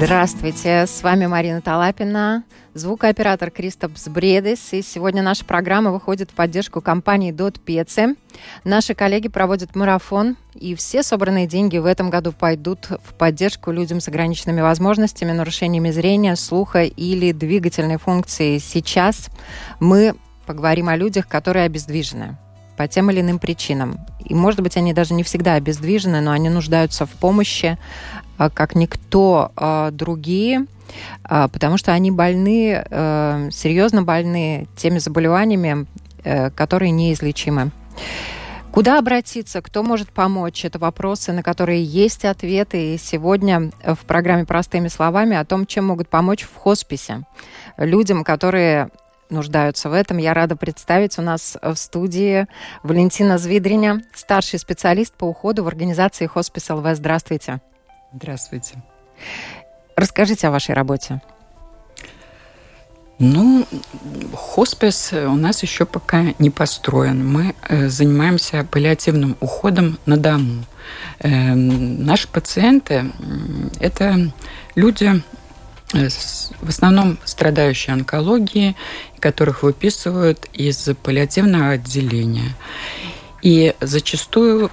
Здравствуйте, 0.00 0.86
с 0.86 1.02
вами 1.02 1.26
Марина 1.26 1.60
Талапина, 1.60 2.44
звукооператор 2.72 3.50
Кристопс 3.50 4.06
Бредес. 4.06 4.72
И 4.72 4.80
сегодня 4.80 5.22
наша 5.22 5.44
программа 5.44 5.90
выходит 5.90 6.30
в 6.30 6.34
поддержку 6.34 6.80
компании 6.80 7.32
Dot 7.32 7.56
Pece. 7.66 8.16
Наши 8.62 8.94
коллеги 8.94 9.26
проводят 9.26 9.74
марафон, 9.74 10.36
и 10.54 10.76
все 10.76 11.02
собранные 11.02 11.48
деньги 11.48 11.78
в 11.78 11.84
этом 11.84 12.10
году 12.10 12.30
пойдут 12.30 12.90
в 13.02 13.12
поддержку 13.14 13.72
людям 13.72 14.00
с 14.00 14.06
ограниченными 14.06 14.60
возможностями, 14.60 15.32
нарушениями 15.32 15.90
зрения, 15.90 16.36
слуха 16.36 16.84
или 16.84 17.32
двигательной 17.32 17.98
функции. 17.98 18.58
Сейчас 18.58 19.30
мы 19.80 20.14
поговорим 20.46 20.90
о 20.90 20.96
людях, 20.96 21.26
которые 21.26 21.64
обездвижены 21.64 22.38
по 22.76 22.86
тем 22.86 23.10
или 23.10 23.20
иным 23.20 23.40
причинам. 23.40 23.98
И, 24.24 24.36
может 24.36 24.60
быть, 24.60 24.76
они 24.76 24.92
даже 24.92 25.12
не 25.12 25.24
всегда 25.24 25.54
обездвижены, 25.54 26.20
но 26.20 26.30
они 26.30 26.48
нуждаются 26.48 27.06
в 27.06 27.10
помощи, 27.10 27.76
как 28.38 28.74
никто 28.74 29.52
а, 29.56 29.90
другие, 29.90 30.66
а, 31.24 31.48
потому 31.48 31.76
что 31.76 31.92
они 31.92 32.10
больны, 32.10 32.84
э, 32.88 33.48
серьезно 33.52 34.02
больны 34.02 34.68
теми 34.76 34.98
заболеваниями, 34.98 35.86
э, 36.24 36.50
которые 36.50 36.90
неизлечимы. 36.92 37.70
Куда 38.70 38.98
обратиться, 38.98 39.60
кто 39.60 39.82
может 39.82 40.12
помочь? 40.12 40.64
Это 40.64 40.78
вопросы, 40.78 41.32
на 41.32 41.42
которые 41.42 41.82
есть 41.82 42.24
ответы. 42.24 42.94
И 42.94 42.98
сегодня 42.98 43.72
в 43.82 44.04
программе 44.06 44.44
«Простыми 44.44 44.88
словами» 44.88 45.36
о 45.36 45.44
том, 45.44 45.66
чем 45.66 45.86
могут 45.86 46.08
помочь 46.08 46.42
в 46.42 46.54
хосписе 46.54 47.22
людям, 47.76 48.24
которые 48.24 48.90
нуждаются 49.30 49.88
в 49.88 49.92
этом. 49.92 50.18
Я 50.18 50.34
рада 50.34 50.56
представить 50.56 51.18
у 51.18 51.22
нас 51.22 51.56
в 51.60 51.74
студии 51.76 52.46
Валентина 52.82 53.38
Звидриня, 53.38 54.02
старший 54.14 54.58
специалист 54.58 55.14
по 55.14 55.24
уходу 55.24 55.64
в 55.64 55.68
организации 55.68 56.26
Хоспис 56.26 56.70
ЛВ. 56.70 56.86
Здравствуйте. 56.94 57.60
Здравствуйте. 58.12 58.76
Расскажите 59.94 60.48
о 60.48 60.50
вашей 60.50 60.74
работе. 60.74 61.20
Ну, 63.18 63.66
хоспис 64.32 65.12
у 65.12 65.34
нас 65.34 65.62
еще 65.62 65.84
пока 65.84 66.34
не 66.38 66.50
построен. 66.50 67.26
Мы 67.26 67.54
э, 67.68 67.88
занимаемся 67.88 68.64
паллиативным 68.70 69.36
уходом 69.40 69.98
на 70.06 70.16
дому. 70.16 70.64
Э, 71.18 71.54
наши 71.54 72.28
пациенты– 72.28 73.10
это 73.80 74.32
люди, 74.76 75.20
э, 75.94 76.08
в 76.08 76.68
основном 76.68 77.18
страдающие 77.24 77.92
онкологией, 77.92 78.76
которых 79.18 79.64
выписывают 79.64 80.46
из 80.52 80.88
паллиативного 81.02 81.70
отделения. 81.70 82.54
И 83.42 83.74
зачастую 83.80 84.70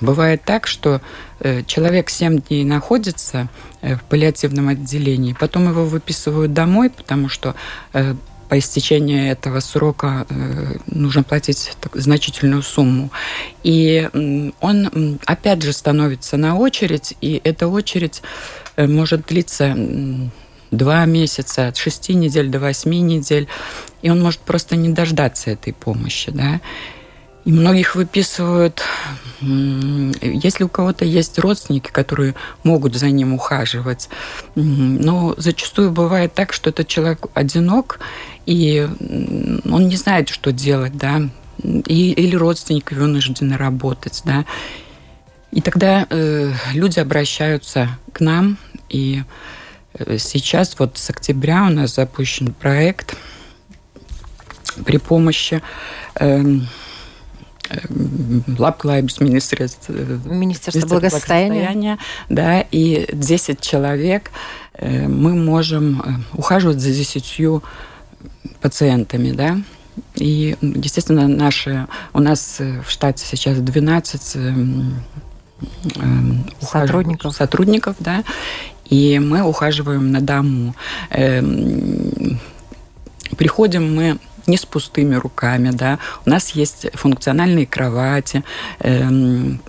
бывает 0.00 0.42
так, 0.44 0.66
что 0.66 1.00
Э, 1.40 1.62
человек 1.66 2.08
7 2.08 2.40
дней 2.40 2.64
находится 2.64 3.48
э, 3.82 3.96
в 3.96 4.02
паллиативном 4.04 4.68
отделении, 4.68 5.36
потом 5.38 5.68
его 5.68 5.84
выписывают 5.84 6.52
домой, 6.52 6.88
потому 6.88 7.28
что 7.28 7.54
э, 7.92 8.14
по 8.48 8.58
истечении 8.58 9.28
этого 9.28 9.58
срока 9.58 10.24
нужно 10.86 11.24
платить 11.24 11.72
значительную 11.94 12.62
сумму. 12.62 13.10
И 13.64 14.08
он 14.60 15.18
опять 15.26 15.62
же 15.62 15.72
становится 15.72 16.36
на 16.36 16.56
очередь, 16.56 17.16
и 17.20 17.40
эта 17.42 17.66
очередь 17.66 18.22
может 18.76 19.26
длиться 19.26 19.76
два 20.70 21.04
месяца, 21.06 21.66
от 21.66 21.76
шести 21.76 22.14
недель 22.14 22.46
до 22.46 22.60
восьми 22.60 23.00
недель, 23.00 23.48
и 24.02 24.10
он 24.10 24.22
может 24.22 24.38
просто 24.38 24.76
не 24.76 24.90
дождаться 24.90 25.50
этой 25.50 25.72
помощи. 25.72 26.30
Да? 26.30 26.60
И 27.46 27.52
многих 27.52 27.94
выписывают, 27.94 28.82
если 29.40 30.64
у 30.64 30.68
кого-то 30.68 31.04
есть 31.04 31.38
родственники, 31.38 31.90
которые 31.92 32.34
могут 32.64 32.96
за 32.96 33.08
ним 33.08 33.34
ухаживать. 33.34 34.08
Но 34.56 35.32
зачастую 35.36 35.92
бывает 35.92 36.34
так, 36.34 36.52
что 36.52 36.70
этот 36.70 36.88
человек 36.88 37.26
одинок, 37.34 38.00
и 38.46 38.88
он 39.64 39.86
не 39.86 39.94
знает, 39.94 40.28
что 40.28 40.50
делать, 40.50 40.96
да, 40.96 41.22
и, 41.62 42.10
или 42.10 42.34
родственники 42.34 42.94
вынуждены 42.94 43.56
работать, 43.56 44.22
да. 44.24 44.44
И 45.52 45.60
тогда 45.60 46.04
э, 46.10 46.52
люди 46.72 46.98
обращаются 46.98 47.90
к 48.12 48.18
нам, 48.18 48.58
и 48.88 49.22
э, 49.94 50.18
сейчас 50.18 50.76
вот 50.80 50.98
с 50.98 51.10
октября 51.10 51.66
у 51.66 51.70
нас 51.70 51.94
запущен 51.94 52.52
проект 52.52 53.16
при 54.84 54.98
помощи 54.98 55.62
э, 56.16 56.42
Labklājības 58.58 59.20
министерства, 59.20 59.92
Министерство 59.92 60.86
благосостояния. 60.86 61.72
благосостояния. 61.72 61.98
Да, 62.28 62.60
и 62.60 63.08
10 63.12 63.60
человек 63.60 64.30
э, 64.74 65.06
мы 65.08 65.34
можем 65.34 66.00
э, 66.00 66.38
ухаживать 66.38 66.80
за 66.80 66.90
10 66.90 67.62
пациентами, 68.60 69.32
да. 69.32 69.58
И, 70.14 70.56
естественно, 70.60 71.28
наши, 71.28 71.86
у 72.12 72.20
нас 72.20 72.56
э, 72.60 72.82
в 72.86 72.90
штате 72.90 73.24
сейчас 73.24 73.58
12 73.58 74.36
сотрудников. 76.60 77.34
сотрудников, 77.34 77.96
да, 77.98 78.22
и 78.84 79.18
мы 79.18 79.42
ухаживаем 79.42 80.12
на 80.12 80.20
дому. 80.20 80.74
Эм, 81.10 82.38
приходим 83.36 83.94
мы 83.94 84.18
не 84.46 84.56
с 84.56 84.64
пустыми 84.66 85.14
руками, 85.14 85.70
да. 85.70 85.98
У 86.24 86.30
нас 86.30 86.50
есть 86.50 86.86
функциональные 86.94 87.66
кровати, 87.66 88.44
эм, 88.80 89.60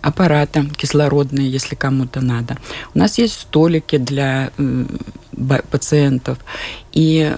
аппараты 0.00 0.68
кислородные, 0.76 1.50
если 1.50 1.74
кому-то 1.74 2.20
надо. 2.20 2.58
У 2.94 2.98
нас 2.98 3.18
есть 3.18 3.34
столики 3.40 3.98
для 3.98 4.50
э, 4.58 4.84
пациентов. 5.70 6.38
И 6.92 7.32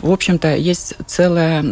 в 0.00 0.10
общем-то, 0.10 0.56
есть 0.56 0.94
целая 1.06 1.64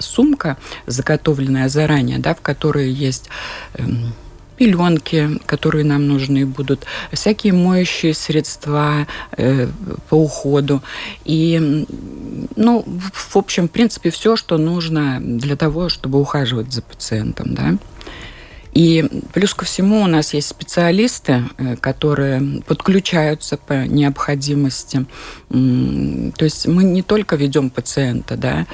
сумка, 0.00 0.56
заготовленная 0.86 1.68
заранее, 1.68 2.18
да, 2.18 2.34
в 2.34 2.40
которой 2.40 2.90
есть 2.90 3.28
эм, 3.74 4.12
пеленки, 4.58 5.38
которые 5.46 5.84
нам 5.84 6.08
нужны 6.08 6.44
будут, 6.44 6.84
всякие 7.12 7.52
моющие 7.52 8.12
средства 8.12 9.06
э, 9.36 9.68
по 10.08 10.16
уходу. 10.16 10.82
И, 11.24 11.86
ну, 12.56 12.84
в 12.86 13.36
общем, 13.36 13.68
в 13.68 13.70
принципе, 13.70 14.10
все, 14.10 14.36
что 14.36 14.58
нужно 14.58 15.20
для 15.20 15.56
того, 15.56 15.88
чтобы 15.88 16.20
ухаживать 16.20 16.72
за 16.72 16.82
пациентом, 16.82 17.54
да. 17.54 17.78
И 18.74 19.08
плюс 19.32 19.54
ко 19.54 19.64
всему 19.64 20.02
у 20.02 20.06
нас 20.06 20.34
есть 20.34 20.48
специалисты, 20.48 21.44
э, 21.56 21.76
которые 21.76 22.62
подключаются 22.66 23.56
по 23.56 23.86
необходимости. 23.86 25.06
То 25.48 26.44
есть 26.44 26.66
мы 26.66 26.84
не 26.84 27.02
только 27.02 27.36
ведем 27.36 27.70
пациента, 27.70 28.36
да, 28.36 28.66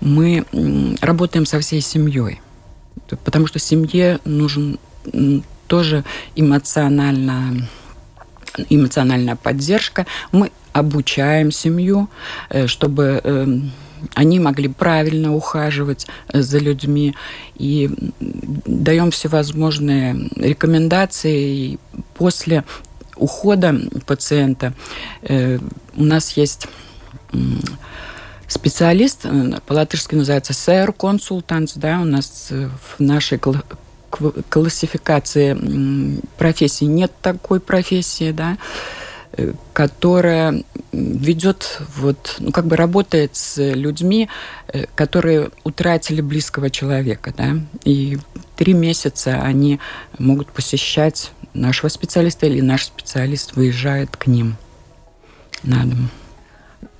мы 0.00 0.44
работаем 1.00 1.46
со 1.46 1.60
всей 1.60 1.80
семьей. 1.80 2.40
Потому 3.24 3.46
что 3.46 3.58
семье 3.58 4.18
нужен 4.24 4.78
тоже 5.66 6.04
эмоционально 6.34 7.68
эмоциональная 8.70 9.36
поддержка. 9.36 10.06
Мы 10.32 10.50
обучаем 10.72 11.50
семью, 11.50 12.08
э, 12.50 12.66
чтобы 12.66 13.20
эм, 13.24 13.72
они 14.14 14.40
могли 14.40 14.68
правильно 14.68 15.34
ухаживать 15.34 16.06
э, 16.28 16.42
за 16.42 16.58
людьми 16.58 17.14
и 17.56 17.90
даем 18.20 19.10
всевозможные 19.10 20.30
рекомендации. 20.36 21.56
И 21.56 21.78
после 22.14 22.64
ухода 23.16 23.74
пациента 24.06 24.74
э, 25.22 25.58
у 25.96 26.04
нас 26.04 26.32
есть 26.36 26.68
специалист, 28.46 29.26
по-латышски 29.66 30.14
называется 30.14 30.52
сэр-консультант, 30.52 31.72
да, 31.76 32.00
у 32.00 32.04
нас 32.04 32.50
в 32.50 33.00
нашей 33.00 33.38
классификации 34.48 36.20
профессий 36.38 36.86
нет 36.86 37.12
такой 37.22 37.60
профессии, 37.60 38.32
да, 38.32 38.58
э, 39.32 39.52
которая 39.72 40.62
ведет, 40.92 41.80
вот, 41.96 42.36
ну, 42.38 42.52
как 42.52 42.66
бы 42.66 42.76
работает 42.76 43.36
с 43.36 43.56
людьми, 43.58 44.28
э, 44.68 44.86
которые 44.94 45.50
утратили 45.64 46.20
близкого 46.20 46.70
человека, 46.70 47.34
да, 47.36 47.56
и 47.84 48.18
три 48.56 48.72
месяца 48.72 49.42
они 49.42 49.80
могут 50.18 50.48
посещать 50.48 51.32
нашего 51.54 51.88
специалиста 51.88 52.46
или 52.46 52.60
наш 52.60 52.84
специалист 52.84 53.56
выезжает 53.56 54.16
к 54.16 54.26
ним 54.26 54.56
на 55.62 55.84
дом. 55.84 56.10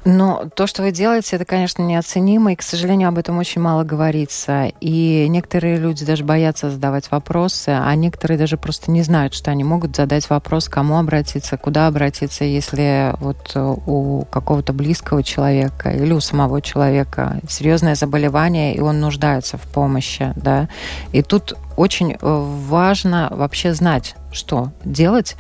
Но 0.09 0.45
то, 0.55 0.69
что 0.69 0.83
вы 0.83 0.93
делаете, 0.93 1.35
это, 1.35 1.45
конечно, 1.45 1.83
неоценимо, 1.83 2.53
и, 2.53 2.57
к 2.57 2.63
сожалению, 2.63 3.09
об 3.09 3.19
этом 3.19 3.39
очень 3.39 3.61
мало 3.61 3.83
говорится. 3.83 4.71
И 4.81 5.27
некоторые 5.29 5.79
люди 5.79 6.05
даже 6.05 6.23
боятся 6.23 6.71
задавать 6.71 7.11
вопросы, 7.11 7.71
а 7.71 7.93
некоторые 7.97 8.39
даже 8.39 8.57
просто 8.57 8.93
не 8.93 9.03
знают, 9.03 9.35
что 9.35 9.51
они 9.51 9.65
могут 9.65 9.97
задать 9.97 10.31
вопрос, 10.31 10.69
кому 10.69 10.97
обратиться, 10.99 11.57
куда 11.57 11.89
обратиться, 11.89 12.45
если 12.45 13.15
вот 13.19 13.51
у 13.57 14.25
какого-то 14.31 14.73
близкого 14.73 15.25
человека 15.25 15.91
или 15.91 16.13
у 16.13 16.21
самого 16.21 16.63
человека 16.63 17.41
серьезное 17.49 17.97
заболевание, 17.97 18.77
и 18.77 18.81
он 18.81 19.01
нуждается 19.01 19.59
в 19.59 19.63
помощи, 19.63 20.33
да. 20.37 20.69
И 21.11 21.23
тут 21.23 21.57
очень 21.77 22.13
э, 22.13 22.17
важно 22.21 23.29
вообще 23.31 23.75
знать, 23.75 24.17
что 24.33 24.73
делать. 24.85 25.37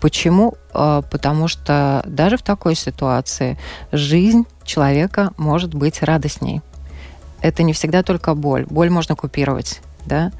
Почему? 0.00 0.54
Э, 0.74 1.02
потому 1.10 1.48
что 1.48 2.02
даже 2.06 2.36
в 2.36 2.42
такой 2.42 2.74
ситуации 2.74 3.58
жизнь 3.92 4.46
человека 4.64 5.32
может 5.36 5.74
быть 5.74 6.02
радостней. 6.02 6.62
Это 7.40 7.62
не 7.62 7.72
всегда 7.72 8.02
только 8.02 8.34
боль. 8.34 8.66
Боль 8.68 8.90
можно 8.90 9.14
купировать, 9.14 9.80
да? 10.04 10.32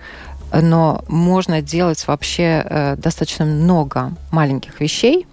но 0.52 1.04
можно 1.08 1.60
делать 1.62 2.06
вообще 2.06 2.62
э, 2.64 2.96
достаточно 2.96 3.44
много 3.44 4.12
маленьких 4.31 4.81
вещей, 4.81 5.26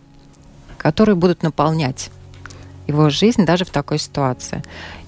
которые 0.78 1.16
будут 1.16 1.44
наполнять 1.44 2.10
его 2.88 3.10
жизнь 3.10 3.46
даже 3.46 3.66
в 3.66 3.70
такой 3.70 4.00
ситуации. 4.00 4.64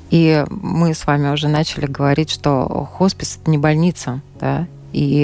И 0.09 0.45
мы 0.49 0.93
с 0.93 1.05
вами 1.07 1.29
уже 1.29 1.47
начали 1.47 1.87
говорить, 1.87 2.29
что 2.29 2.87
хоспис 2.93 3.39
это 3.41 3.49
не 3.49 3.57
больница, 3.57 4.21
да, 4.39 4.67
и 4.95 5.23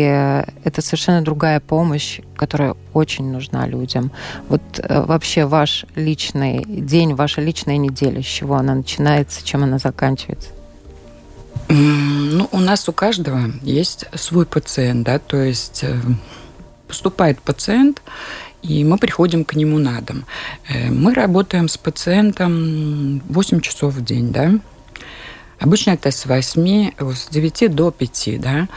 это 0.65 0.81
совершенно 0.81 1.21
другая 1.21 1.61
помощь, 1.61 2.19
которая 2.35 2.75
очень 2.93 3.31
нужна 3.31 3.65
людям. 3.65 4.11
Вот 4.49 4.61
э, 4.77 5.01
вообще 5.05 5.45
ваш 5.45 5.85
личный 5.95 6.65
день, 6.65 7.13
ваша 7.13 7.39
личная 7.39 7.77
неделя, 7.77 8.21
с 8.21 8.25
чего 8.25 8.55
она 8.55 8.75
начинается, 8.75 9.45
чем 9.45 9.63
она 9.63 9.77
заканчивается? 9.77 10.49
Ну, 11.69 12.49
у 12.51 12.59
нас 12.59 12.89
у 12.89 12.91
каждого 12.91 13.49
есть 13.63 14.05
свой 14.13 14.45
пациент, 14.45 15.05
да, 15.05 15.19
то 15.19 15.37
есть 15.37 15.85
э, 15.85 15.97
поступает 16.89 17.41
пациент, 17.41 18.01
и 18.63 18.83
мы 18.83 18.97
приходим 18.97 19.45
к 19.45 19.55
нему 19.55 19.79
на 19.79 20.01
дом. 20.01 20.25
Э, 20.67 20.91
мы 20.91 21.13
работаем 21.13 21.69
с 21.69 21.77
пациентом 21.77 23.21
8 23.29 23.61
часов 23.61 23.93
в 23.93 24.03
день, 24.03 24.33
да. 24.33 24.51
Обычно 25.59 25.91
это 25.91 26.11
с 26.11 26.25
8, 26.25 26.91
с 27.15 27.29
9 27.29 27.73
до 27.73 27.91
5, 27.91 28.41
да. 28.41 28.67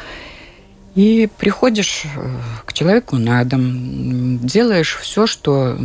И 0.94 1.28
приходишь 1.38 2.04
э, 2.04 2.38
к 2.64 2.72
человеку 2.72 3.16
на 3.16 3.44
дом, 3.44 4.38
делаешь 4.38 4.96
все, 5.00 5.26
что, 5.26 5.76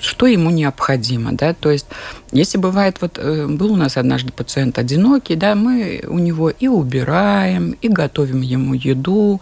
что 0.00 0.26
ему 0.26 0.50
необходимо, 0.50 1.32
да, 1.32 1.52
то 1.52 1.70
есть, 1.70 1.86
если 2.30 2.58
бывает, 2.58 2.98
вот 3.00 3.18
э, 3.18 3.48
был 3.48 3.72
у 3.72 3.76
нас 3.76 3.96
однажды 3.96 4.32
пациент 4.32 4.78
одинокий, 4.78 5.34
да, 5.34 5.56
мы 5.56 6.04
у 6.06 6.20
него 6.20 6.50
и 6.50 6.68
убираем, 6.68 7.72
и 7.82 7.88
готовим 7.88 8.42
ему 8.42 8.74
еду, 8.74 9.40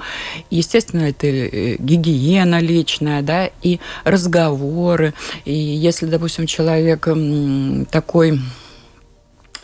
естественно, 0.49 1.03
это 1.03 1.27
э, 1.27 1.77
гигиена 1.79 2.61
личная, 2.61 3.21
да, 3.21 3.51
и 3.61 3.79
разговоры, 4.05 5.13
и 5.45 5.53
если, 5.53 6.07
допустим, 6.07 6.47
человек 6.47 7.09
такой 7.91 8.41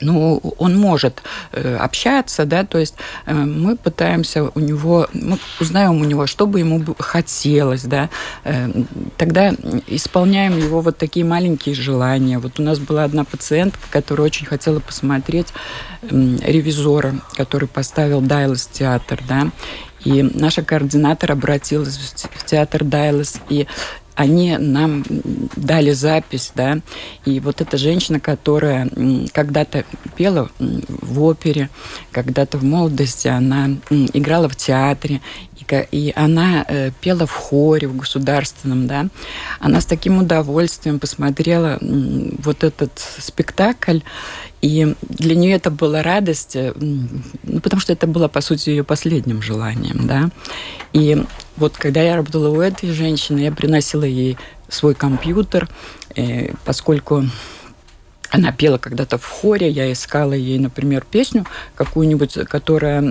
ну, 0.01 0.41
он 0.59 0.77
может 0.77 1.23
э, 1.53 1.77
общаться, 1.77 2.45
да, 2.45 2.65
то 2.65 2.79
есть 2.79 2.95
э, 3.27 3.35
мы 3.35 3.77
пытаемся 3.77 4.51
у 4.55 4.61
него, 4.61 5.09
мы 5.13 5.39
узнаем 5.61 6.01
у 6.01 6.05
него, 6.05 6.27
что 6.27 6.47
бы 6.47 6.61
ему 6.61 6.83
хотелось, 6.99 7.83
да, 7.83 8.11
э, 8.45 8.71
тогда 9.17 9.53
исполняем 9.87 10.59
его 10.59 10.81
вот 10.81 10.99
такие 10.99 11.25
маленькие 11.25 11.75
желания. 11.75 12.39
Вот 12.39 12.59
у 12.61 12.63
нас 12.63 12.79
была 12.79 13.05
одна 13.05 13.25
пациентка, 13.25 13.87
которая 13.91 14.27
очень 14.27 14.47
хотела 14.47 14.81
посмотреть 14.81 15.49
ревизора, 16.03 17.15
который 17.37 17.69
поставил 17.69 18.21
Дайлас 18.21 18.67
театр, 18.67 19.21
да, 19.27 19.51
и 20.05 20.23
наша 20.23 20.63
координатор 20.63 21.33
обратилась 21.33 21.97
в 21.97 22.45
театр 22.45 22.85
Дайлас 22.85 23.41
и 23.49 23.67
они 24.15 24.57
нам 24.57 25.05
дали 25.57 25.93
запись, 25.93 26.53
да, 26.55 26.79
и 27.25 27.41
вот 27.41 27.61
эта 27.61 27.77
женщина, 27.77 28.21
которая 28.21 28.89
когда-то 29.33 29.85
пела 30.17 30.51
в 30.59 31.23
опере, 31.23 31.71
когда-то 32.13 32.59
в 32.59 32.65
молодости 32.65 33.29
она 33.29 33.71
играла 34.13 34.49
в 34.49 34.57
театре, 34.57 35.21
и 35.91 36.13
она 36.15 36.65
э, 36.69 36.91
пела 37.01 37.27
в 37.27 37.33
хоре 37.33 37.89
в 37.89 37.97
государственном, 37.97 38.87
да, 38.87 39.07
она 39.61 39.81
с 39.81 39.87
таким 39.87 40.19
удовольствием 40.19 40.99
посмотрела 40.99 41.79
вот 41.81 42.65
этот 42.65 42.93
спектакль, 43.19 44.01
и 44.65 44.95
для 45.03 45.35
нее 45.35 45.57
это 45.57 45.71
была 45.71 46.03
радость, 46.03 46.57
ну, 46.57 47.61
потому 47.63 47.81
что 47.81 47.93
это 47.93 48.07
было, 48.07 48.29
по 48.29 48.41
сути, 48.41 48.71
ее 48.71 48.83
последним 48.83 49.43
желанием, 49.43 50.07
да. 50.07 50.31
И 50.95 51.23
вот 51.59 51.77
когда 51.77 52.01
я 52.01 52.17
работала 52.17 52.49
у 52.49 52.63
этой 52.63 52.91
женщины, 52.91 53.41
я 53.41 53.53
приносила 53.53 54.05
ей 54.05 54.39
свой 54.71 54.95
компьютер, 54.95 55.69
э, 56.17 56.55
поскольку 56.65 57.25
она 58.31 58.53
пела 58.53 58.79
когда-то 58.79 59.19
в 59.19 59.27
хоре, 59.27 59.69
я 59.69 59.93
искала 59.93 60.33
ей, 60.33 60.59
например, 60.59 61.05
песню 61.11 61.45
какую-нибудь, 61.75 62.33
которая, 62.49 63.03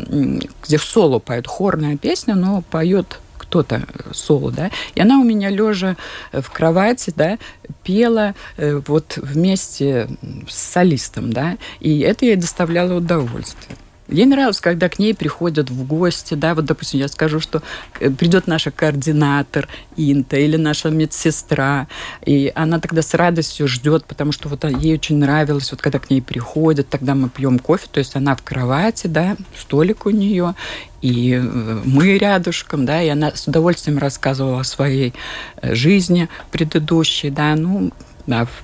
где 0.63 0.77
в 0.77 0.83
соло 0.83 1.19
поет 1.19 1.45
хорная 1.45 1.97
песня, 1.97 2.33
но 2.33 2.63
поет 2.63 3.19
кто-то 3.53 3.83
соло, 4.11 4.51
да, 4.51 4.71
и 4.95 5.01
она 5.01 5.19
у 5.19 5.23
меня 5.23 5.51
лежа 5.51 5.95
в 6.31 6.49
кровати, 6.49 7.13
да, 7.15 7.37
пела 7.83 8.33
э, 8.57 8.81
вот 8.87 9.17
вместе 9.17 10.09
с 10.49 10.73
солистом, 10.73 11.31
да, 11.31 11.57
и 11.79 11.99
это 11.99 12.25
ей 12.25 12.35
доставляло 12.35 12.95
удовольствие. 12.95 13.77
Ей 14.13 14.27
нравилось, 14.27 14.61
когда 14.61 14.89
к 14.89 14.99
ней 14.99 15.15
приходят 15.15 15.71
в 15.71 15.87
гости, 15.87 16.35
да, 16.35 16.53
вот, 16.53 16.65
допустим, 16.65 16.99
я 16.99 17.07
скажу, 17.07 17.39
что 17.39 17.63
э, 17.99 18.11
придет 18.11 18.45
наша 18.45 18.69
координатор 18.69 19.67
Инта 19.97 20.37
или 20.37 20.55
наша 20.55 20.91
медсестра, 20.91 21.87
и 22.23 22.51
она 22.53 22.79
тогда 22.79 23.01
с 23.01 23.15
радостью 23.15 23.67
ждет, 23.67 24.05
потому 24.05 24.31
что 24.31 24.49
вот 24.49 24.65
ей 24.65 24.93
очень 24.93 25.17
нравилось, 25.17 25.71
вот 25.71 25.81
когда 25.81 25.97
к 25.97 26.11
ней 26.11 26.21
приходят, 26.21 26.89
тогда 26.89 27.15
мы 27.15 27.27
пьем 27.27 27.57
кофе, 27.57 27.87
то 27.91 27.97
есть 27.97 28.15
она 28.15 28.35
в 28.35 28.43
кровати, 28.43 29.07
да, 29.07 29.35
столик 29.57 30.05
у 30.05 30.11
нее, 30.11 30.53
и 31.01 31.33
э, 31.33 31.81
мы 31.83 32.15
рядышком, 32.19 32.85
да, 32.85 33.01
и 33.01 33.09
она 33.09 33.31
с 33.31 33.47
удовольствием 33.47 33.97
рассказывала 33.97 34.59
о 34.59 34.63
своей 34.63 35.15
э, 35.63 35.73
жизни 35.73 36.29
предыдущей, 36.51 37.31
да, 37.31 37.55
ну, 37.55 37.91
да, 38.27 38.45
в 38.45 38.63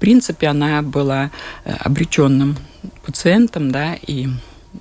принципе, 0.00 0.46
она 0.46 0.80
была 0.80 1.30
обреченным 1.64 2.56
пациентом, 3.04 3.70
да, 3.70 3.94
и 3.94 4.28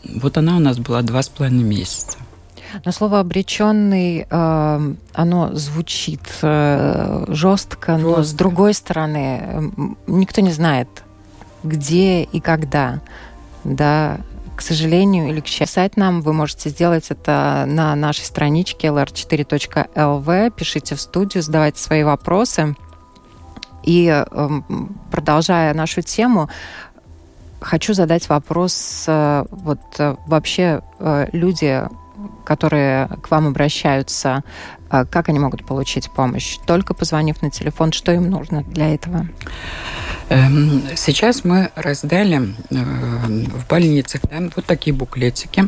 вот 0.03 0.38
она 0.38 0.57
у 0.57 0.59
нас 0.59 0.77
была 0.77 1.01
два 1.01 1.21
с 1.21 1.30
половиной 1.30 1.63
месяца. 1.63 2.18
Но 2.83 2.92
слово 2.92 3.19
обреченный, 3.19 4.27
э, 4.29 4.93
оно 5.13 5.55
звучит 5.55 6.22
э, 6.41 7.25
жестко, 7.29 7.98
но 7.98 8.24
с 8.24 8.34
другой 8.34 8.74
стороны, 8.74 9.72
никто 10.08 10.41
не 10.41 10.51
знает, 10.51 10.89
где 11.63 12.24
и 12.24 12.39
когда. 12.39 13.01
Да, 13.63 14.20
к 14.55 14.62
сожалению 14.62 15.29
или 15.29 15.41
к 15.41 15.48
счастью, 15.48 15.65
писать 15.67 15.98
нам 15.98 16.22
вы 16.22 16.34
можете 16.34 16.70
сделать 16.70 17.12
это 17.12 17.65
на 17.67 17.96
нашей 17.96 18.25
страничке 18.25 18.88
lr4.lv. 18.88 20.51
Пишите 20.51 20.96
в 20.96 21.01
студию, 21.01 21.43
задавайте 21.43 21.79
свои 21.79 22.03
вопросы. 22.03 22.75
И 23.84 24.08
э, 24.08 24.62
продолжая 25.12 25.74
нашу 25.74 26.01
тему, 26.01 26.50
хочу 27.65 27.93
задать 27.93 28.29
вопрос. 28.29 29.05
Э, 29.07 29.45
вот 29.50 29.79
э, 29.98 30.15
вообще 30.27 30.81
э, 31.00 31.27
люди, 31.34 31.81
которые 32.45 33.10
к 33.22 33.31
вам 33.31 33.48
обращаются, 33.48 34.43
как 34.89 35.29
они 35.29 35.39
могут 35.39 35.65
получить 35.65 36.10
помощь? 36.10 36.57
Только 36.65 36.93
позвонив 36.93 37.41
на 37.41 37.50
телефон, 37.50 37.91
что 37.91 38.13
им 38.13 38.29
нужно 38.29 38.63
для 38.63 38.93
этого? 38.93 39.27
Эм, 40.29 40.82
сейчас 40.96 41.44
мы 41.44 41.70
раздали 41.75 42.55
э, 42.72 42.75
в 42.75 43.67
больницах 43.67 44.22
да, 44.24 44.50
вот 44.55 44.65
такие 44.65 44.94
буклетики 44.94 45.67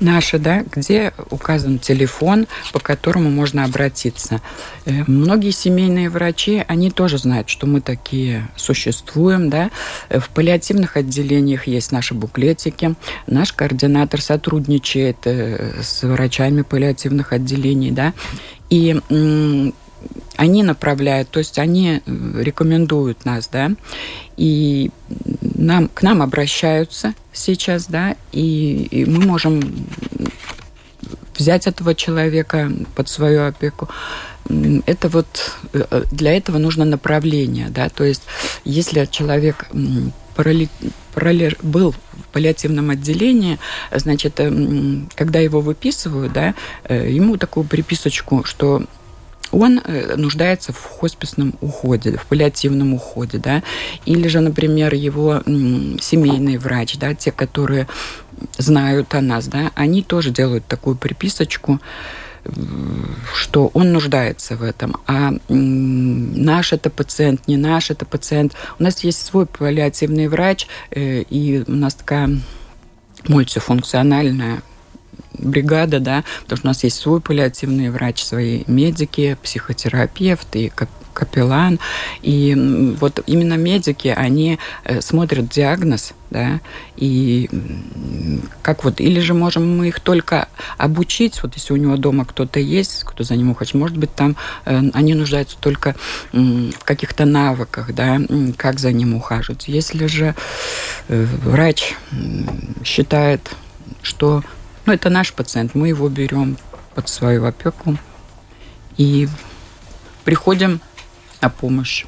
наши, 0.00 0.38
да, 0.38 0.64
где 0.70 1.12
указан 1.30 1.78
телефон, 1.78 2.48
по 2.72 2.80
которому 2.80 3.30
можно 3.30 3.64
обратиться. 3.64 4.40
Э, 4.84 5.04
многие 5.06 5.52
семейные 5.52 6.10
врачи, 6.10 6.64
они 6.66 6.90
тоже 6.90 7.18
знают, 7.18 7.48
что 7.48 7.66
мы 7.66 7.80
такие 7.80 8.48
существуем. 8.56 9.48
Да. 9.48 9.70
В 10.10 10.28
паллиативных 10.30 10.96
отделениях 10.96 11.68
есть 11.68 11.92
наши 11.92 12.14
буклетики. 12.14 12.94
Наш 13.28 13.52
координатор 13.52 14.20
сотрудничает 14.20 15.18
э, 15.26 15.82
с 15.82 16.02
врачами 16.02 16.62
паллиативных 16.62 17.32
отделений. 17.32 17.92
Да. 17.92 18.12
И 18.70 19.00
они 20.36 20.62
направляют, 20.62 21.30
то 21.30 21.38
есть 21.38 21.58
они 21.58 22.02
э, 22.04 22.42
рекомендуют 22.42 23.24
нас, 23.24 23.48
да, 23.48 23.72
и 24.36 24.90
нам, 25.54 25.88
к 25.88 26.02
нам 26.02 26.22
обращаются 26.22 27.14
сейчас, 27.32 27.86
да, 27.86 28.16
и, 28.32 28.88
и 28.90 29.04
мы 29.04 29.24
можем 29.24 29.62
взять 31.36 31.66
этого 31.66 31.94
человека 31.94 32.70
под 32.94 33.08
свою 33.08 33.46
опеку. 33.46 33.88
это 34.86 35.08
вот 35.08 35.52
э, 35.72 36.04
для 36.10 36.36
этого 36.36 36.58
нужно 36.58 36.84
направление, 36.84 37.68
да, 37.68 37.88
то 37.88 38.04
есть 38.04 38.22
если 38.64 39.06
человек 39.10 39.68
парали, 40.34 40.68
парали, 41.14 41.56
был 41.62 41.94
паллиативном 42.32 42.90
отделении, 42.90 43.60
значит, 43.92 44.40
когда 45.14 45.38
его 45.38 45.60
выписывают, 45.60 46.32
да, 46.32 46.54
ему 46.88 47.36
такую 47.36 47.64
приписочку, 47.64 48.42
что 48.42 48.82
он 49.54 49.80
э, 49.84 50.16
нуждается 50.16 50.72
в 50.72 50.82
хосписном 50.82 51.54
уходе, 51.60 52.16
в 52.16 52.26
паллиативном 52.26 52.94
уходе, 52.94 53.38
да, 53.38 53.62
или 54.04 54.28
же, 54.28 54.40
например, 54.40 54.94
его 54.94 55.42
семейный 56.00 56.58
врач, 56.58 56.96
да, 56.98 57.14
те, 57.14 57.32
которые 57.32 57.86
знают 58.58 59.14
о 59.14 59.20
нас, 59.20 59.46
да, 59.46 59.70
они 59.74 60.02
тоже 60.02 60.30
делают 60.30 60.66
такую 60.66 60.96
приписочку, 60.96 61.80
что 63.32 63.70
он 63.72 63.92
нуждается 63.92 64.56
в 64.56 64.62
этом. 64.62 64.96
А 65.06 65.32
наш 65.48 66.72
это 66.72 66.90
пациент, 66.90 67.48
не 67.48 67.56
наш 67.56 67.90
это 67.90 68.04
пациент. 68.04 68.54
У 68.78 68.82
нас 68.82 69.02
есть 69.02 69.24
свой 69.24 69.46
паллиативный 69.46 70.28
врач, 70.28 70.66
э, 70.90 71.22
и 71.22 71.64
у 71.66 71.72
нас 71.72 71.94
такая 71.94 72.38
мультифункциональная 73.28 74.62
бригада, 75.38 76.00
да, 76.00 76.24
потому 76.42 76.58
что 76.58 76.66
у 76.66 76.70
нас 76.70 76.84
есть 76.84 76.96
свой 76.96 77.20
паллиативный 77.20 77.90
врач, 77.90 78.22
свои 78.22 78.64
медики, 78.66 79.36
психотерапевт 79.42 80.56
и 80.56 80.72
капеллан. 81.14 81.78
И 82.20 82.54
вот 83.00 83.22
именно 83.26 83.54
медики, 83.54 84.08
они 84.08 84.58
э, 84.84 85.00
смотрят 85.00 85.48
диагноз, 85.48 86.12
да, 86.30 86.60
и 86.96 87.48
как 88.60 88.84
вот, 88.84 89.00
или 89.00 89.20
же 89.20 89.32
можем 89.32 89.78
мы 89.78 89.88
их 89.88 90.00
только 90.00 90.48
обучить, 90.76 91.40
вот 91.42 91.54
если 91.54 91.72
у 91.72 91.76
него 91.76 91.96
дома 91.96 92.24
кто-то 92.24 92.58
есть, 92.58 93.04
кто 93.04 93.22
за 93.22 93.36
ним 93.36 93.50
ухаживает, 93.50 93.80
может 93.80 93.96
быть, 93.96 94.14
там 94.14 94.36
э, 94.66 94.82
они 94.92 95.14
нуждаются 95.14 95.56
только 95.58 95.94
в 96.32 96.84
каких-то 96.84 97.24
навыках, 97.24 97.94
да, 97.94 98.20
как 98.56 98.80
за 98.80 98.92
ним 98.92 99.14
ухаживать. 99.14 99.68
Если 99.68 100.06
же 100.06 100.34
э, 101.08 101.26
врач 101.44 101.94
считает, 102.84 103.54
что 104.02 104.42
ну, 104.86 104.92
это 104.92 105.10
наш 105.10 105.32
пациент, 105.32 105.74
мы 105.74 105.88
его 105.88 106.08
берем 106.08 106.56
под 106.94 107.08
свою 107.08 107.44
опеку 107.44 107.96
и 108.96 109.28
приходим 110.24 110.80
на 111.40 111.48
помощь. 111.48 112.04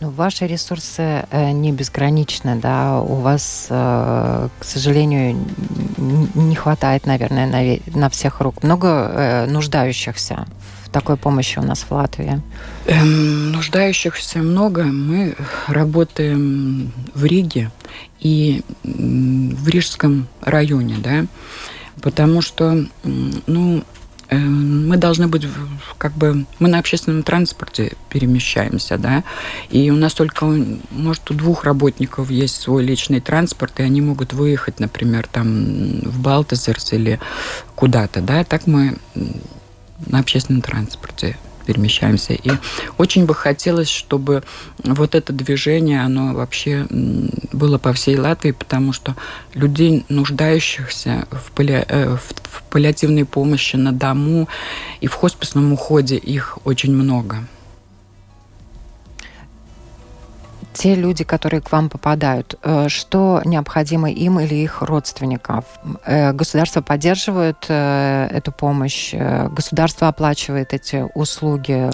Ну, 0.00 0.10
ваши 0.10 0.46
ресурсы 0.46 1.24
э, 1.30 1.50
не 1.52 1.72
безграничны, 1.72 2.56
да, 2.56 3.00
у 3.00 3.14
вас, 3.14 3.68
э, 3.70 4.48
к 4.58 4.64
сожалению, 4.64 5.38
не 6.34 6.56
хватает, 6.56 7.06
наверное, 7.06 7.80
на, 7.86 8.10
всех 8.10 8.40
рук. 8.40 8.62
Много 8.64 8.88
э, 8.88 9.46
нуждающихся 9.46 10.46
в 10.84 10.90
такой 10.90 11.16
помощи 11.16 11.58
у 11.58 11.62
нас 11.62 11.86
в 11.88 11.92
Латвии? 11.92 12.42
Эм, 12.86 13.52
нуждающихся 13.52 14.40
много. 14.40 14.82
Мы 14.82 15.36
работаем 15.68 16.92
в 17.14 17.24
Риге 17.24 17.70
и 18.18 18.62
в 18.82 19.68
Рижском 19.68 20.26
районе, 20.42 20.96
да 20.98 21.24
потому 22.02 22.42
что, 22.42 22.86
ну, 23.02 23.84
э, 24.28 24.36
мы 24.36 24.96
должны 24.96 25.28
быть 25.28 25.46
как 25.98 26.12
бы 26.12 26.46
мы 26.58 26.68
на 26.68 26.78
общественном 26.78 27.22
транспорте 27.22 27.92
перемещаемся, 28.10 28.98
да, 28.98 29.24
и 29.70 29.90
у 29.90 29.96
нас 29.96 30.14
только, 30.14 30.46
может, 30.90 31.30
у 31.30 31.34
двух 31.34 31.64
работников 31.64 32.30
есть 32.30 32.60
свой 32.60 32.84
личный 32.84 33.20
транспорт, 33.20 33.80
и 33.80 33.82
они 33.82 34.00
могут 34.00 34.32
выехать, 34.32 34.80
например, 34.80 35.26
там 35.30 36.00
в 36.00 36.20
Балтазерс 36.20 36.92
или 36.92 37.20
куда-то, 37.74 38.20
да, 38.20 38.44
так 38.44 38.66
мы 38.66 38.96
на 40.06 40.18
общественном 40.18 40.62
транспорте 40.62 41.36
перемещаемся. 41.64 42.34
И 42.34 42.50
очень 42.98 43.26
бы 43.26 43.34
хотелось, 43.34 43.88
чтобы 43.88 44.42
вот 44.82 45.14
это 45.14 45.32
движение, 45.32 46.02
оно 46.02 46.34
вообще 46.34 46.86
было 47.52 47.78
по 47.78 47.92
всей 47.92 48.18
Латвии, 48.18 48.52
потому 48.52 48.92
что 48.92 49.14
людей, 49.54 50.04
нуждающихся 50.08 51.26
в, 51.30 51.50
палли... 51.52 51.84
Э, 51.88 52.16
в 52.16 52.62
паллиативной 52.70 53.24
помощи 53.24 53.76
на 53.76 53.92
дому 53.92 54.48
и 55.00 55.06
в 55.06 55.14
хосписном 55.14 55.72
уходе, 55.72 56.16
их 56.16 56.58
очень 56.64 56.92
много. 56.92 57.46
Те 60.74 60.94
люди, 60.94 61.24
которые 61.24 61.60
к 61.60 61.72
вам 61.72 61.88
попадают, 61.88 62.58
э, 62.62 62.88
что 62.88 63.40
необходимо 63.44 64.10
им 64.10 64.40
или 64.40 64.56
их 64.56 64.82
родственников? 64.82 65.64
Э, 66.04 66.32
государство 66.32 66.82
поддерживает 66.82 67.64
э, 67.68 68.28
эту 68.30 68.52
помощь, 68.52 69.14
государство 69.14 70.08
оплачивает 70.08 70.74
эти 70.74 71.06
услуги? 71.14 71.90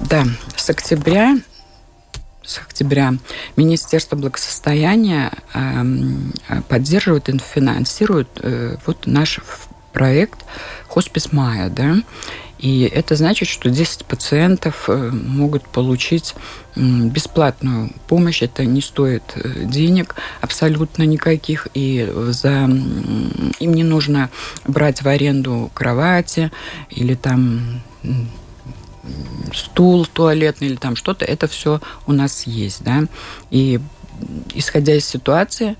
Да, 0.00 0.24
с 0.56 0.70
октября 0.70 1.36
с 2.44 2.58
октября 2.58 3.14
Министерство 3.56 4.16
благосостояния 4.16 5.30
эм, 5.54 6.32
поддерживает 6.68 7.28
и 7.28 7.38
финансирует 7.38 8.28
вот 8.84 9.06
наш 9.06 9.38
проект 9.92 10.40
«Хоспис 10.88 11.32
Майя», 11.32 11.68
да, 11.68 11.98
и 12.62 12.82
это 12.84 13.16
значит, 13.16 13.48
что 13.48 13.70
10 13.70 14.04
пациентов 14.04 14.84
э, 14.86 15.10
могут 15.10 15.66
получить 15.66 16.36
бесплатную 16.76 17.90
помощь. 18.06 18.40
Это 18.40 18.64
не 18.64 18.80
стоит 18.80 19.24
э, 19.34 19.64
денег 19.64 20.14
абсолютно 20.40 21.02
никаких. 21.02 21.66
И 21.74 22.08
за... 22.28 22.70
им 23.58 23.74
не 23.74 23.82
нужно 23.82 24.30
брать 24.64 25.02
в 25.02 25.08
аренду 25.08 25.72
кровати 25.74 26.52
или 26.88 27.16
там 27.16 27.82
стул 29.52 30.06
туалетный 30.06 30.68
или 30.68 30.76
там 30.76 30.94
что-то. 30.94 31.24
Это 31.24 31.48
все 31.48 31.80
у 32.06 32.12
нас 32.12 32.44
есть. 32.44 32.84
Да? 32.84 33.06
И 33.50 33.80
исходя 34.54 34.94
из 34.94 35.04
ситуации, 35.04 35.74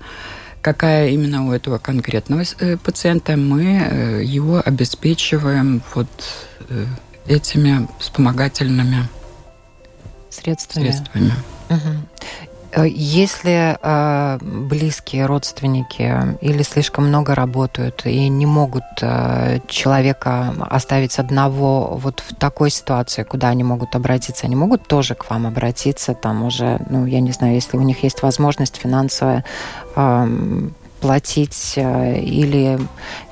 какая 0.61 1.11
именно 1.11 1.47
у 1.47 1.53
этого 1.53 1.77
конкретного 1.77 2.43
э, 2.59 2.75
пациента, 2.75 3.37
мы 3.37 4.21
его 4.21 4.61
обеспечиваем 4.65 5.81
вот 5.95 6.09
этими 7.27 7.87
вспомогательными 7.99 9.07
средствами. 10.29 10.91
средствами. 10.91 11.33
Угу. 11.69 12.85
Если 12.85 13.77
э, 13.79 14.39
близкие 14.41 15.27
родственники 15.27 16.35
или 16.41 16.63
слишком 16.63 17.07
много 17.07 17.35
работают 17.35 18.03
и 18.05 18.27
не 18.29 18.47
могут 18.47 18.83
э, 19.01 19.59
человека 19.67 20.55
оставить 20.71 21.19
одного 21.19 21.97
вот 21.97 22.21
в 22.21 22.33
такой 22.33 22.71
ситуации, 22.71 23.21
куда 23.21 23.49
они 23.49 23.63
могут 23.63 23.95
обратиться, 23.95 24.47
они 24.47 24.55
могут 24.55 24.87
тоже 24.87 25.13
к 25.13 25.29
вам 25.29 25.45
обратиться, 25.45 26.15
там 26.15 26.43
уже, 26.43 26.79
ну, 26.89 27.05
я 27.05 27.19
не 27.19 27.31
знаю, 27.31 27.53
если 27.53 27.77
у 27.77 27.81
них 27.81 28.01
есть 28.01 28.23
возможность 28.23 28.77
финансовая 28.77 29.45
э, 29.95 30.27
платить 31.03 31.73
э, 31.75 32.21
или 32.21 32.79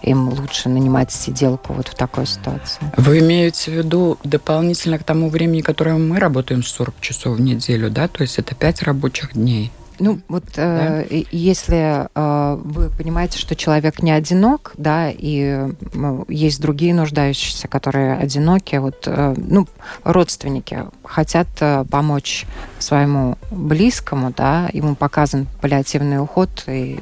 им 0.02 0.28
лучше 0.28 0.68
нанимать 0.68 1.10
сиделку 1.10 1.72
вот 1.72 1.88
в 1.88 1.96
такой 1.96 2.26
ситуации? 2.26 2.82
Вы 2.98 3.20
имеете 3.20 3.72
в 3.72 3.74
виду 3.76 4.18
дополнительно 4.26 5.00
к 5.00 5.06
тому 5.06 5.30
времени, 5.30 5.62
которое 5.62 5.96
мы 5.96 6.20
работаем 6.20 6.64
40 6.64 7.00
часов 7.00 7.38
в 7.38 7.42
неделю, 7.42 7.90
да? 7.90 8.10
То 8.10 8.24
есть 8.24 8.38
это 8.40 8.56
5 8.56 8.82
рабочих 8.82 9.36
дней. 9.36 9.72
Ну, 10.02 10.20
вот 10.28 10.46
э, 10.56 11.06
да? 11.08 11.16
э, 11.16 11.24
если 11.32 12.08
э, 12.14 12.56
вы 12.56 12.90
понимаете, 12.90 13.38
что 13.38 13.56
человек 13.56 14.02
не 14.02 14.12
одинок, 14.12 14.74
да, 14.76 15.12
и 15.12 15.70
э, 15.94 16.24
есть 16.28 16.60
другие 16.60 16.96
нуждающиеся, 16.96 17.68
которые 17.68 18.16
одиноки, 18.16 18.78
вот, 18.78 19.04
э, 19.06 19.36
ну, 19.38 19.68
родственники 20.04 20.86
хотят 21.04 21.48
э, 21.60 21.86
помочь 21.90 22.48
своему 22.80 23.38
близкому, 23.52 24.34
да, 24.36 24.72
ему 24.74 24.96
показан 24.96 25.46
паллиативный 25.62 26.20
уход, 26.20 26.50
и 26.66 27.00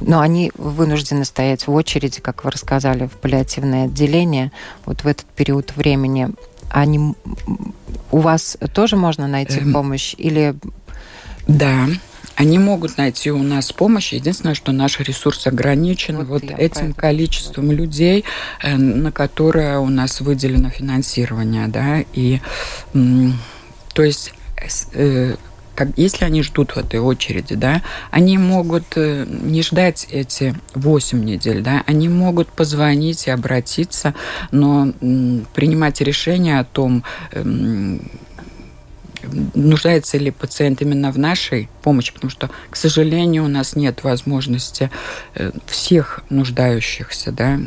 но 0.00 0.20
они 0.20 0.52
вынуждены 0.56 1.24
стоять 1.24 1.66
в 1.66 1.72
очереди, 1.72 2.20
как 2.20 2.44
вы 2.44 2.50
рассказали, 2.50 3.06
в 3.06 3.12
паллиативное 3.12 3.86
отделение 3.86 4.52
вот 4.84 5.04
в 5.04 5.06
этот 5.06 5.26
период 5.26 5.76
времени. 5.76 6.28
Они 6.70 7.14
у 8.10 8.18
вас 8.18 8.56
тоже 8.74 8.96
можно 8.96 9.26
найти 9.26 9.60
эм... 9.60 9.72
помощь 9.72 10.14
или 10.18 10.54
да, 11.46 11.86
они 12.34 12.58
могут 12.58 12.98
найти 12.98 13.30
у 13.30 13.42
нас 13.42 13.72
помощь. 13.72 14.12
Единственное, 14.12 14.54
что 14.54 14.72
наш 14.72 15.00
ресурс 15.00 15.46
ограничен 15.46 16.18
вот, 16.18 16.26
вот 16.26 16.42
этим 16.42 16.92
количеством 16.92 17.72
людей, 17.72 18.24
э, 18.62 18.76
на 18.76 19.10
которое 19.10 19.78
у 19.78 19.88
нас 19.88 20.20
выделено 20.20 20.68
финансирование, 20.68 21.68
да, 21.68 22.04
и 22.12 22.40
то 22.92 24.02
есть 24.02 24.34
э, 24.92 25.36
как, 25.76 25.88
если 25.96 26.24
они 26.24 26.42
ждут 26.42 26.72
в 26.72 26.78
этой 26.78 26.98
очереди, 26.98 27.54
да, 27.54 27.82
они 28.10 28.38
могут 28.38 28.84
э, 28.96 29.26
не 29.28 29.62
ждать 29.62 30.08
эти 30.10 30.54
8 30.74 31.22
недель, 31.22 31.62
да, 31.62 31.84
они 31.86 32.08
могут 32.08 32.48
позвонить 32.48 33.26
и 33.26 33.30
обратиться, 33.30 34.14
но 34.50 34.92
принимать 35.54 36.00
решение 36.00 36.58
о 36.58 36.64
том, 36.64 37.04
эм, 37.32 38.00
нуждается 39.54 40.18
ли 40.18 40.30
пациент 40.30 40.82
именно 40.82 41.12
в 41.12 41.18
нашей 41.18 41.68
помощи, 41.82 42.12
потому 42.12 42.30
что, 42.30 42.50
к 42.70 42.76
сожалению, 42.76 43.44
у 43.44 43.48
нас 43.48 43.76
нет 43.76 44.02
возможности 44.02 44.90
э, 45.34 45.52
всех 45.66 46.22
нуждающихся 46.30 47.32
да, 47.32 47.58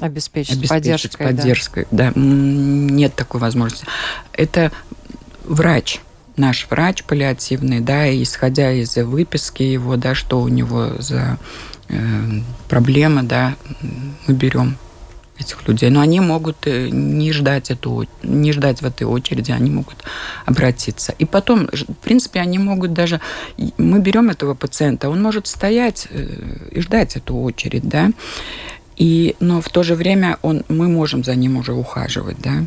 обеспечить, 0.00 0.58
обеспечить 0.58 1.16
поддержкой. 1.16 1.26
поддержкой 1.26 1.86
да. 1.90 2.12
да. 2.14 2.20
Нет 2.20 3.14
такой 3.14 3.40
возможности. 3.40 3.86
Это 4.32 4.72
врач, 5.44 6.00
наш 6.38 6.66
врач 6.70 7.04
паллиативный, 7.04 7.80
да, 7.80 8.10
исходя 8.22 8.72
из 8.72 8.96
выписки 8.96 9.62
его, 9.62 9.96
да, 9.96 10.14
что 10.14 10.40
у 10.40 10.48
него 10.48 10.92
за 10.98 11.38
э, 11.88 12.40
проблема, 12.68 13.22
да, 13.22 13.56
мы 14.26 14.34
берем 14.34 14.76
этих 15.38 15.66
людей. 15.68 15.90
Но 15.90 16.00
они 16.00 16.20
могут 16.20 16.66
э, 16.66 16.88
не 16.90 17.32
ждать, 17.32 17.70
эту, 17.70 18.06
не 18.22 18.52
ждать 18.52 18.82
в 18.82 18.86
этой 18.86 19.04
очереди, 19.04 19.52
они 19.52 19.70
могут 19.70 20.04
обратиться. 20.46 21.14
И 21.18 21.24
потом, 21.24 21.68
в 21.68 21.94
принципе, 22.02 22.40
они 22.40 22.58
могут 22.58 22.92
даже... 22.92 23.20
Мы 23.76 24.00
берем 24.00 24.30
этого 24.30 24.54
пациента, 24.54 25.08
он 25.08 25.22
может 25.22 25.46
стоять 25.46 26.08
э, 26.10 26.68
и 26.72 26.80
ждать 26.80 27.16
эту 27.16 27.36
очередь, 27.36 27.88
да, 27.88 28.10
и, 28.96 29.36
но 29.38 29.60
в 29.60 29.68
то 29.68 29.84
же 29.84 29.94
время 29.94 30.38
он, 30.42 30.64
мы 30.68 30.88
можем 30.88 31.22
за 31.22 31.36
ним 31.36 31.56
уже 31.56 31.72
ухаживать, 31.72 32.38
да. 32.40 32.66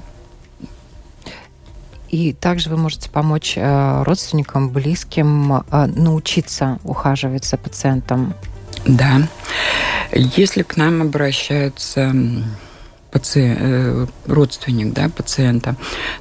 И 2.11 2.33
также 2.33 2.69
вы 2.69 2.77
можете 2.77 3.09
помочь 3.09 3.53
э, 3.55 4.03
родственникам, 4.03 4.69
близким 4.69 5.63
научиться 5.71 6.77
ухаживать 6.83 7.45
за 7.45 7.57
пациентом 7.57 8.35
да. 8.85 9.27
Если 10.11 10.63
к 10.63 10.77
нам 10.77 11.01
обращаются 11.01 12.13
паци... 13.11 13.55
Э, 13.59 14.07
родственник 14.25 14.93
да, 14.93 15.09
пациента, 15.09 15.75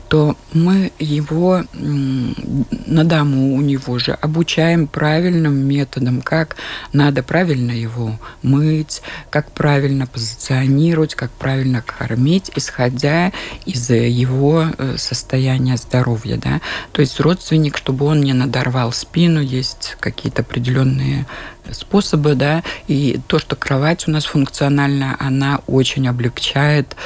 то 0.09 0.37
мы 0.53 0.93
его 0.99 1.63
на 1.73 3.05
дому 3.05 3.55
у 3.55 3.61
него 3.61 3.99
же 3.99 4.13
обучаем 4.13 4.87
правильным 4.87 5.55
методом, 5.55 6.21
как 6.21 6.57
надо 6.93 7.23
правильно 7.23 7.71
его 7.71 8.19
мыть, 8.43 9.03
как 9.31 9.53
правильно 9.53 10.07
позиционировать, 10.07 11.15
как 11.15 11.31
правильно 11.31 11.83
кормить, 11.83 12.51
исходя 12.55 13.33
из 13.65 13.91
его 13.91 14.67
э, 14.77 14.97
состояния 14.99 15.77
здоровья. 15.77 16.37
Да? 16.37 16.61
То 16.93 17.01
есть 17.01 17.21
родственник, 17.21 17.77
чтобы 17.77 18.07
он 18.07 18.21
не 18.21 18.33
надорвал 18.33 18.93
спину, 18.93 19.41
есть 19.41 19.97
какие-то 20.01 20.43
определенные 20.43 21.27
способы, 21.71 22.35
да, 22.35 22.63
и 22.87 23.21
то, 23.27 23.39
что 23.39 23.57
кровать 23.57 24.09
у 24.09 24.11
нас 24.11 24.25
функциональная, 24.25 25.17
она 25.19 25.61
очень 25.67 26.09
облегчает 26.09 26.97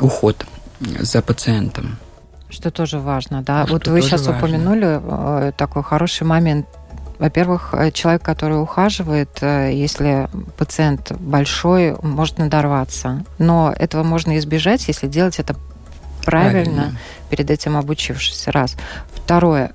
уход 0.00 0.46
за 0.80 1.22
пациентом. 1.22 1.98
Что 2.50 2.70
тоже 2.70 2.98
важно, 2.98 3.42
да. 3.42 3.64
Что 3.64 3.74
вот 3.74 3.88
вы 3.88 4.00
сейчас 4.00 4.26
важно. 4.26 4.38
упомянули 4.38 5.00
э, 5.02 5.52
такой 5.56 5.82
хороший 5.82 6.22
момент. 6.22 6.66
Во-первых, 7.18 7.74
э, 7.74 7.90
человек, 7.90 8.22
который 8.22 8.60
ухаживает, 8.60 9.28
э, 9.42 9.72
если 9.74 10.28
пациент 10.56 11.12
большой, 11.12 11.96
может 12.00 12.38
надорваться. 12.38 13.24
Но 13.38 13.74
этого 13.78 14.02
можно 14.02 14.38
избежать, 14.38 14.88
если 14.88 15.08
делать 15.08 15.38
это 15.38 15.56
правильно, 16.24 16.74
правильно. 16.74 16.98
перед 17.28 17.50
этим 17.50 17.76
обучившись. 17.76 18.46
Раз. 18.48 18.76
Второе. 19.14 19.72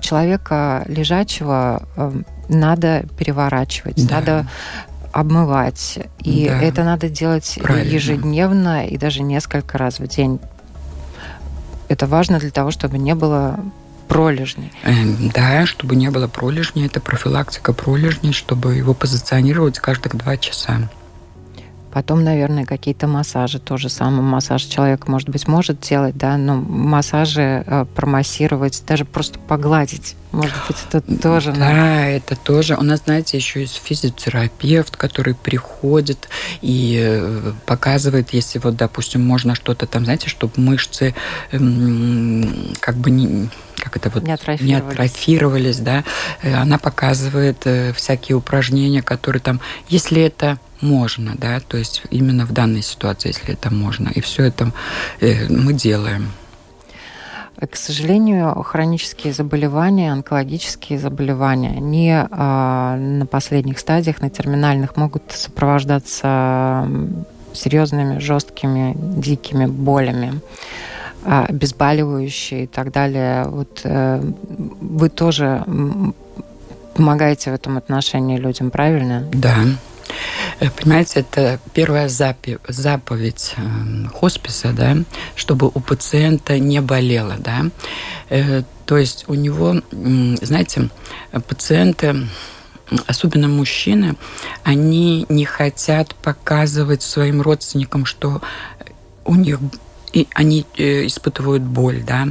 Человека 0.00 0.84
лежачего 0.86 1.82
надо 2.50 3.04
переворачивать, 3.18 4.06
да. 4.06 4.16
надо 4.16 4.46
обмывать. 5.12 5.98
И 6.20 6.46
да. 6.48 6.60
это 6.60 6.84
надо 6.84 7.08
делать 7.08 7.58
Правильно. 7.62 7.90
ежедневно 7.90 8.86
и 8.86 8.96
даже 8.96 9.22
несколько 9.22 9.78
раз 9.78 9.98
в 9.98 10.06
день. 10.06 10.40
Это 11.88 12.06
важно 12.06 12.38
для 12.38 12.50
того, 12.50 12.70
чтобы 12.70 12.98
не 12.98 13.14
было 13.14 13.58
пролежней. 14.08 14.72
Эм, 14.82 15.30
да, 15.34 15.66
чтобы 15.66 15.96
не 15.96 16.10
было 16.10 16.28
пролежней. 16.28 16.86
Это 16.86 17.00
профилактика 17.00 17.72
пролежней, 17.72 18.32
чтобы 18.32 18.74
его 18.74 18.94
позиционировать 18.94 19.78
каждых 19.78 20.16
два 20.16 20.36
часа. 20.36 20.88
Потом, 21.92 22.22
наверное, 22.22 22.64
какие-то 22.64 23.06
массажи. 23.06 23.58
тоже 23.58 23.88
самое 23.88 24.22
массаж 24.22 24.62
человек, 24.64 25.08
может 25.08 25.28
быть, 25.28 25.48
может 25.48 25.80
делать, 25.80 26.16
да, 26.16 26.36
но 26.36 26.56
массажи 26.56 27.64
э, 27.66 27.84
промассировать, 27.94 28.82
даже 28.86 29.04
просто 29.04 29.38
погладить. 29.38 30.16
Может 30.32 30.54
быть, 30.68 30.76
это 30.88 31.20
тоже... 31.20 31.52
Да, 31.52 31.58
надо. 31.58 32.02
это 32.02 32.36
тоже. 32.36 32.76
У 32.76 32.82
нас, 32.82 33.02
знаете, 33.04 33.36
еще 33.36 33.60
есть 33.60 33.80
физиотерапевт, 33.82 34.96
который 34.96 35.34
приходит 35.34 36.28
и 36.62 37.00
э, 37.02 37.52
показывает, 37.66 38.32
если 38.32 38.60
вот, 38.60 38.76
допустим, 38.76 39.26
можно 39.26 39.56
что-то 39.56 39.86
там, 39.86 40.04
знаете, 40.04 40.28
чтобы 40.28 40.52
мышцы 40.56 41.14
эм, 41.50 42.72
как 42.78 42.96
бы 42.96 43.10
не 43.10 43.48
как 43.80 43.96
это 43.96 44.10
вот 44.10 44.22
не 44.22 44.32
атрофировались. 44.32 44.68
не 44.68 44.74
атрофировались, 44.74 45.78
да, 45.78 46.04
э, 46.42 46.54
она 46.54 46.78
показывает 46.78 47.66
всякие 47.96 48.36
упражнения, 48.36 49.02
которые 49.02 49.40
там, 49.40 49.60
если 49.88 50.22
это 50.22 50.58
можно, 50.80 51.34
да, 51.36 51.60
то 51.60 51.76
есть 51.76 52.02
именно 52.10 52.46
в 52.46 52.52
данной 52.52 52.82
ситуации, 52.82 53.28
если 53.28 53.52
это 53.52 53.72
можно. 53.72 54.08
И 54.08 54.20
все 54.20 54.44
это 54.44 54.72
э, 55.20 55.48
мы 55.48 55.72
делаем. 55.72 56.32
К 57.58 57.76
сожалению, 57.76 58.54
хронические 58.62 59.34
заболевания, 59.34 60.12
онкологические 60.12 60.98
заболевания, 60.98 61.74
они 61.76 62.10
а, 62.10 62.96
на 62.96 63.26
последних 63.26 63.78
стадиях, 63.78 64.22
на 64.22 64.30
терминальных, 64.30 64.96
могут 64.96 65.24
сопровождаться 65.28 66.88
серьезными, 67.52 68.18
жесткими, 68.18 68.94
дикими 68.96 69.66
болями 69.66 70.40
обезболивающие 71.24 72.64
и 72.64 72.66
так 72.66 72.92
далее. 72.92 73.44
Вот 73.44 73.80
э, 73.84 74.22
вы 74.80 75.08
тоже 75.08 75.64
помогаете 76.94 77.50
в 77.50 77.54
этом 77.54 77.76
отношении 77.76 78.36
людям, 78.36 78.70
правильно? 78.70 79.26
Да, 79.32 79.56
Э, 80.60 80.70
понимаете, 80.70 81.20
это 81.20 81.58
первая 81.72 82.08
заповедь 82.08 83.54
эм, 83.56 84.10
хосписа, 84.12 84.72
да, 84.72 84.96
чтобы 85.36 85.68
у 85.68 85.80
пациента 85.80 86.58
не 86.58 86.80
болело, 86.80 87.36
да. 87.38 87.66
Э, 88.28 88.62
то 88.86 88.98
есть 88.98 89.24
у 89.28 89.34
него, 89.34 89.82
знаете, 89.90 90.90
пациенты 91.48 92.26
особенно 93.06 93.46
мужчины, 93.46 94.16
они 94.64 95.24
не 95.28 95.44
хотят 95.44 96.14
показывать 96.16 97.02
своим 97.02 97.40
родственникам, 97.40 98.04
что 98.04 98.42
у 99.24 99.36
них 99.36 99.60
и 100.12 100.26
они 100.34 100.66
э, 100.76 101.06
испытывают 101.06 101.62
боль, 101.62 102.02
да, 102.06 102.28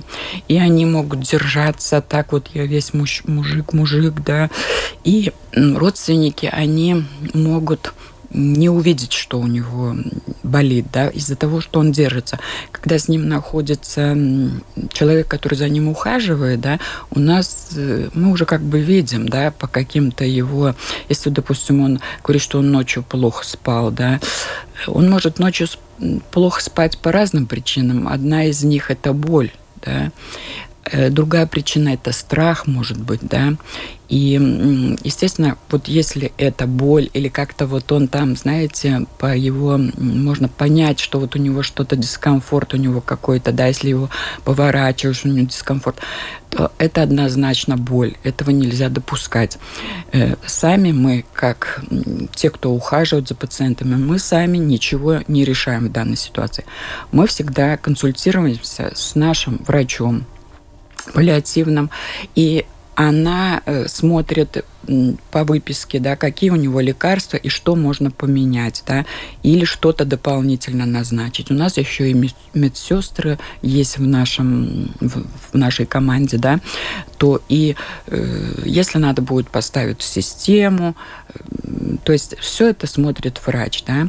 и 0.48 0.58
они 0.58 0.86
могут 0.86 1.22
держаться 1.22 2.02
так 2.02 2.32
вот, 2.32 2.50
я 2.54 2.66
весь 2.66 2.94
муж, 2.94 3.24
мужик, 3.26 3.74
мужик, 3.74 4.16
да, 4.26 4.50
и 5.04 5.32
родственники, 5.54 6.50
они 6.52 7.06
могут 7.34 7.94
не 8.32 8.70
увидеть, 8.70 9.14
что 9.14 9.40
у 9.40 9.48
него 9.48 9.96
болит, 10.44 10.88
да, 10.94 11.08
из-за 11.08 11.36
того, 11.36 11.62
что 11.62 11.80
он 11.80 11.92
держится. 11.92 12.40
Когда 12.72 13.00
с 13.00 13.08
ним 13.08 13.28
находится 13.28 14.16
человек, 14.94 15.28
который 15.28 15.56
за 15.56 15.68
ним 15.68 15.88
ухаживает, 15.88 16.62
да, 16.62 16.80
у 17.10 17.20
нас 17.20 17.70
э, 17.76 18.10
мы 18.14 18.32
уже 18.32 18.46
как 18.46 18.62
бы 18.62 18.80
видим, 18.82 19.28
да, 19.28 19.52
по 19.52 19.68
каким-то 19.68 20.26
его, 20.26 20.76
если, 21.08 21.30
допустим, 21.30 21.82
он 21.82 22.00
говорит, 22.24 22.42
что 22.42 22.60
он 22.60 22.72
ночью 22.72 23.04
плохо 23.04 23.44
спал, 23.46 23.92
да, 23.92 24.20
он 24.88 25.10
может 25.10 25.40
ночью 25.40 25.68
плохо 26.32 26.62
спать 26.62 26.98
по 26.98 27.12
разным 27.12 27.46
причинам. 27.46 28.08
Одна 28.08 28.46
из 28.46 28.64
них 28.64 28.92
это 28.92 29.14
боль, 29.14 29.52
да. 29.82 30.12
Э, 30.92 31.10
другая 31.10 31.46
причина– 31.46 31.90
это 31.94 32.12
страх, 32.12 32.68
может 32.68 33.00
быть, 33.00 33.22
да. 33.22 33.54
И, 34.08 34.98
естественно, 35.04 35.56
вот 35.70 35.88
если 35.88 36.32
это 36.38 36.66
боль 36.66 37.12
или 37.14 37.28
как-то 37.28 37.68
вот 37.68 37.92
он 37.92 38.08
там, 38.08 38.36
знаете, 38.36 39.06
по 39.20 39.36
его, 39.36 39.80
можно 39.98 40.50
понять, 40.50 41.00
что 41.00 41.20
вот 41.20 41.36
у 41.36 41.40
него 41.40 41.62
что-то 41.62 41.96
дискомфорт 41.96 42.74
у 42.74 42.78
него 42.78 43.02
какой-то, 43.02 43.52
да, 43.52 43.68
если 43.68 43.90
его 43.90 44.10
поворачиваешь, 44.44 45.26
у 45.26 45.28
него 45.28 45.46
дискомфорт, 45.46 45.98
то 46.50 46.72
это 46.80 47.04
однозначно 47.04 47.78
боль. 47.78 48.16
Этого 48.24 48.50
нельзя 48.50 48.90
допускать. 48.90 49.60
Э, 50.12 50.36
сами 50.44 50.92
мы, 50.92 51.24
как 51.34 51.84
те, 52.34 52.50
кто 52.50 52.72
ухаживают 52.72 53.28
за 53.28 53.36
пациентами, 53.36 53.96
мы 53.96 54.18
сами 54.18 54.58
ничего 54.58 55.20
не 55.28 55.46
решаем 55.46 55.86
в 55.86 55.92
данной 55.92 56.18
ситуации. 56.18 56.66
Мы 57.12 57.28
всегда 57.28 57.78
консультируемся 57.78 58.92
с 58.96 59.14
нашим 59.14 59.62
врачом, 59.68 60.26
паллиативном, 61.14 61.90
и 62.36 62.66
она 62.96 63.62
э, 63.66 63.88
смотрит 63.88 64.66
по 65.32 65.44
выписке, 65.44 66.00
да, 66.00 66.16
какие 66.16 66.50
у 66.50 66.56
него 66.56 66.80
лекарства 66.80 67.38
и 67.38 67.50
что 67.50 67.76
можно 67.76 68.12
поменять, 68.12 68.84
да, 68.88 69.06
или 69.44 69.66
что-то 69.66 70.06
дополнительно 70.06 70.86
назначить. 70.86 71.52
У 71.52 71.54
нас 71.54 71.78
еще 71.78 72.10
и 72.10 72.32
медсестры 72.54 73.38
есть 73.62 73.98
в 73.98 74.08
нашем 74.08 74.92
в, 75.00 75.56
нашей 75.56 75.86
команде, 75.86 76.38
да, 76.38 76.60
то 77.18 77.42
и 77.50 77.76
э, 78.08 78.62
если 78.66 78.98
надо 78.98 79.22
будет 79.22 79.50
поставить 79.50 80.02
систему, 80.02 80.96
то 82.04 82.14
есть 82.14 82.38
все 82.40 82.70
это 82.70 82.88
смотрит 82.88 83.40
врач, 83.46 83.84
да. 83.86 84.08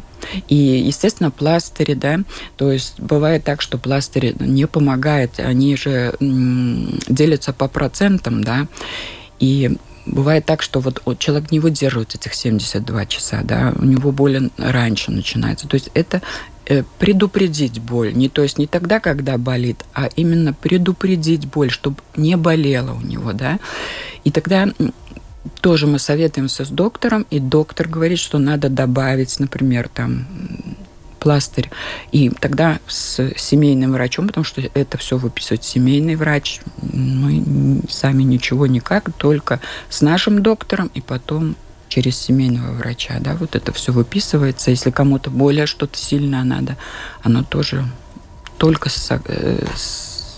И, 0.48 0.54
естественно, 0.54 1.30
пластыри, 1.30 1.94
да, 1.94 2.20
то 2.56 2.70
есть 2.70 2.98
бывает 3.00 3.44
так, 3.44 3.60
что 3.60 3.76
пластыри 3.76 4.34
не 4.38 4.66
помогают, 4.66 5.40
они 5.40 5.76
же 5.76 6.14
делятся 6.20 7.52
по 7.52 7.68
процентам, 7.68 8.44
да, 8.44 8.68
и 9.38 9.76
бывает 10.10 10.44
так, 10.44 10.62
что 10.62 10.80
вот, 10.80 11.02
человек 11.18 11.50
не 11.50 11.60
выдерживает 11.60 12.14
этих 12.14 12.34
72 12.34 13.06
часа, 13.06 13.40
да, 13.42 13.72
у 13.76 13.84
него 13.84 14.12
боль 14.12 14.50
раньше 14.58 15.10
начинается. 15.10 15.68
То 15.68 15.74
есть 15.74 15.90
это 15.94 16.20
э, 16.66 16.82
предупредить 16.98 17.80
боль. 17.80 18.12
Не, 18.14 18.28
то 18.28 18.42
есть 18.42 18.58
не 18.58 18.66
тогда, 18.66 19.00
когда 19.00 19.38
болит, 19.38 19.84
а 19.94 20.08
именно 20.16 20.52
предупредить 20.52 21.46
боль, 21.46 21.70
чтобы 21.70 21.96
не 22.16 22.36
болела 22.36 22.92
у 22.92 23.00
него, 23.00 23.32
да. 23.32 23.58
И 24.24 24.30
тогда 24.30 24.68
тоже 25.60 25.86
мы 25.86 25.98
советуемся 25.98 26.64
с 26.64 26.68
доктором, 26.68 27.26
и 27.30 27.38
доктор 27.38 27.88
говорит, 27.88 28.18
что 28.18 28.38
надо 28.38 28.68
добавить, 28.68 29.38
например, 29.40 29.88
там 29.88 30.26
пластырь. 31.20 31.70
И 32.10 32.30
тогда 32.30 32.80
с 32.88 33.32
семейным 33.36 33.92
врачом, 33.92 34.26
потому 34.26 34.44
что 34.44 34.60
это 34.74 34.98
все 34.98 35.16
выписывает 35.16 35.62
семейный 35.62 36.16
врач, 36.16 36.60
мы 36.82 37.82
сами 37.88 38.24
ничего 38.24 38.66
никак, 38.66 39.12
только 39.12 39.60
с 39.88 40.00
нашим 40.00 40.42
доктором 40.42 40.90
и 40.94 41.00
потом 41.00 41.54
через 41.88 42.18
семейного 42.18 42.72
врача, 42.72 43.18
да, 43.20 43.34
вот 43.34 43.56
это 43.56 43.72
все 43.72 43.92
выписывается. 43.92 44.70
Если 44.70 44.90
кому-то 44.90 45.30
более 45.30 45.66
что-то 45.66 45.98
сильное 45.98 46.44
надо, 46.44 46.76
оно 47.22 47.42
тоже 47.42 47.84
только 48.58 48.88
с, 48.88 49.10
э, 49.26 49.66
с 49.74 50.36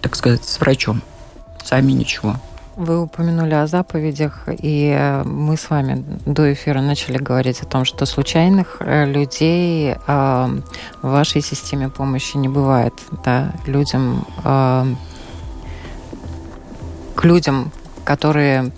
так 0.00 0.16
сказать, 0.16 0.44
с 0.44 0.60
врачом. 0.60 1.02
Сами 1.64 1.92
ничего. 1.92 2.40
Вы 2.76 3.02
упомянули 3.02 3.52
о 3.52 3.66
заповедях, 3.66 4.48
и 4.48 4.96
э, 4.98 5.24
мы 5.24 5.58
с 5.58 5.68
вами 5.68 6.02
до 6.24 6.50
эфира 6.54 6.80
начали 6.80 7.18
говорить 7.18 7.60
о 7.60 7.66
том, 7.66 7.84
что 7.84 8.06
случайных 8.06 8.78
э, 8.80 9.04
людей 9.04 9.94
в 10.06 10.62
вашей 11.02 11.42
системе 11.42 11.90
помощи 11.90 12.38
не 12.38 12.48
бывает. 12.48 12.94
Да? 13.24 13.52
Людям, 13.66 14.26
к 14.42 14.84
людям, 17.24 17.72
которые 18.04 18.72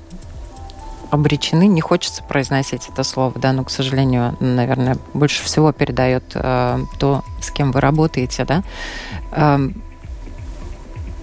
обречены, 1.10 1.68
не 1.68 1.80
хочется 1.80 2.24
произносить 2.24 2.88
это 2.88 3.04
слово, 3.04 3.32
да, 3.36 3.52
но, 3.52 3.62
к 3.62 3.70
сожалению, 3.70 4.36
наверное, 4.40 4.96
больше 5.12 5.44
всего 5.44 5.70
передает 5.72 6.24
то, 6.30 7.22
с 7.40 7.50
кем 7.52 7.70
вы 7.70 7.80
работаете, 7.80 8.44
да, 8.44 8.64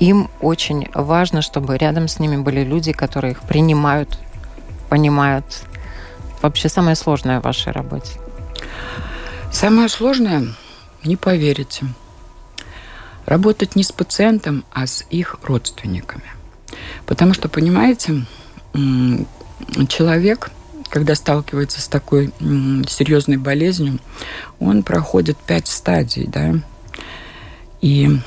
им 0.02 0.32
очень 0.42 0.88
важно, 0.96 1.44
чтобы 1.44 1.78
рядом 1.78 2.08
с 2.08 2.18
ними 2.18 2.36
были 2.36 2.64
люди, 2.64 2.92
которые 2.92 3.34
их 3.34 3.42
принимают, 3.42 4.18
понимают. 4.90 5.64
Вообще 6.42 6.70
самое 6.70 6.96
сложное 6.96 7.40
в 7.40 7.44
вашей 7.44 7.72
работе? 7.72 8.20
Самое 9.52 9.88
сложное, 9.90 10.48
не 11.04 11.18
поверите, 11.18 11.86
работать 13.28 13.76
не 13.76 13.84
с 13.84 13.92
пациентом, 13.92 14.66
а 14.74 14.88
с 14.88 15.06
их 15.12 15.36
родственниками. 15.44 16.26
Потому 17.06 17.36
что, 17.36 17.48
понимаете, 17.48 18.26
человек, 19.88 20.50
когда 20.90 21.14
сталкивается 21.14 21.80
с 21.80 21.88
такой 21.88 22.34
серьезной 22.40 23.38
болезнью, 23.38 24.00
он 24.60 24.82
проходит 24.82 25.38
пять 25.38 25.68
стадий, 25.68 26.26
да, 26.26 26.56
и 27.82 28.20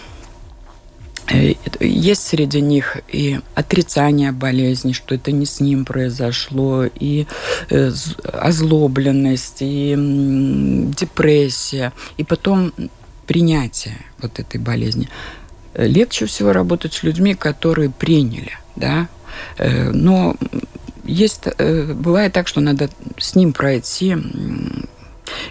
есть 1.30 2.26
среди 2.26 2.60
них 2.60 2.98
и 3.08 3.40
отрицание 3.54 4.30
болезни, 4.30 4.92
что 4.92 5.14
это 5.14 5.32
не 5.32 5.46
с 5.46 5.60
ним 5.60 5.84
произошло, 5.84 6.84
и 6.84 7.26
э, 7.70 7.92
озлобленность, 8.32 9.58
и 9.60 9.94
депрессия, 10.96 11.92
и 12.18 12.24
потом 12.24 12.72
принятие 13.26 13.96
вот 14.20 14.38
этой 14.38 14.60
болезни. 14.60 15.08
Легче 15.74 16.26
всего 16.26 16.52
работать 16.52 16.92
с 16.92 17.02
людьми, 17.02 17.34
которые 17.34 17.90
приняли, 17.90 18.52
да, 18.76 19.08
э, 19.56 19.90
но 19.90 20.37
есть, 21.04 21.44
бывает 21.58 22.32
так, 22.32 22.48
что 22.48 22.60
надо 22.60 22.88
с 23.18 23.34
ним 23.34 23.52
пройти. 23.52 24.16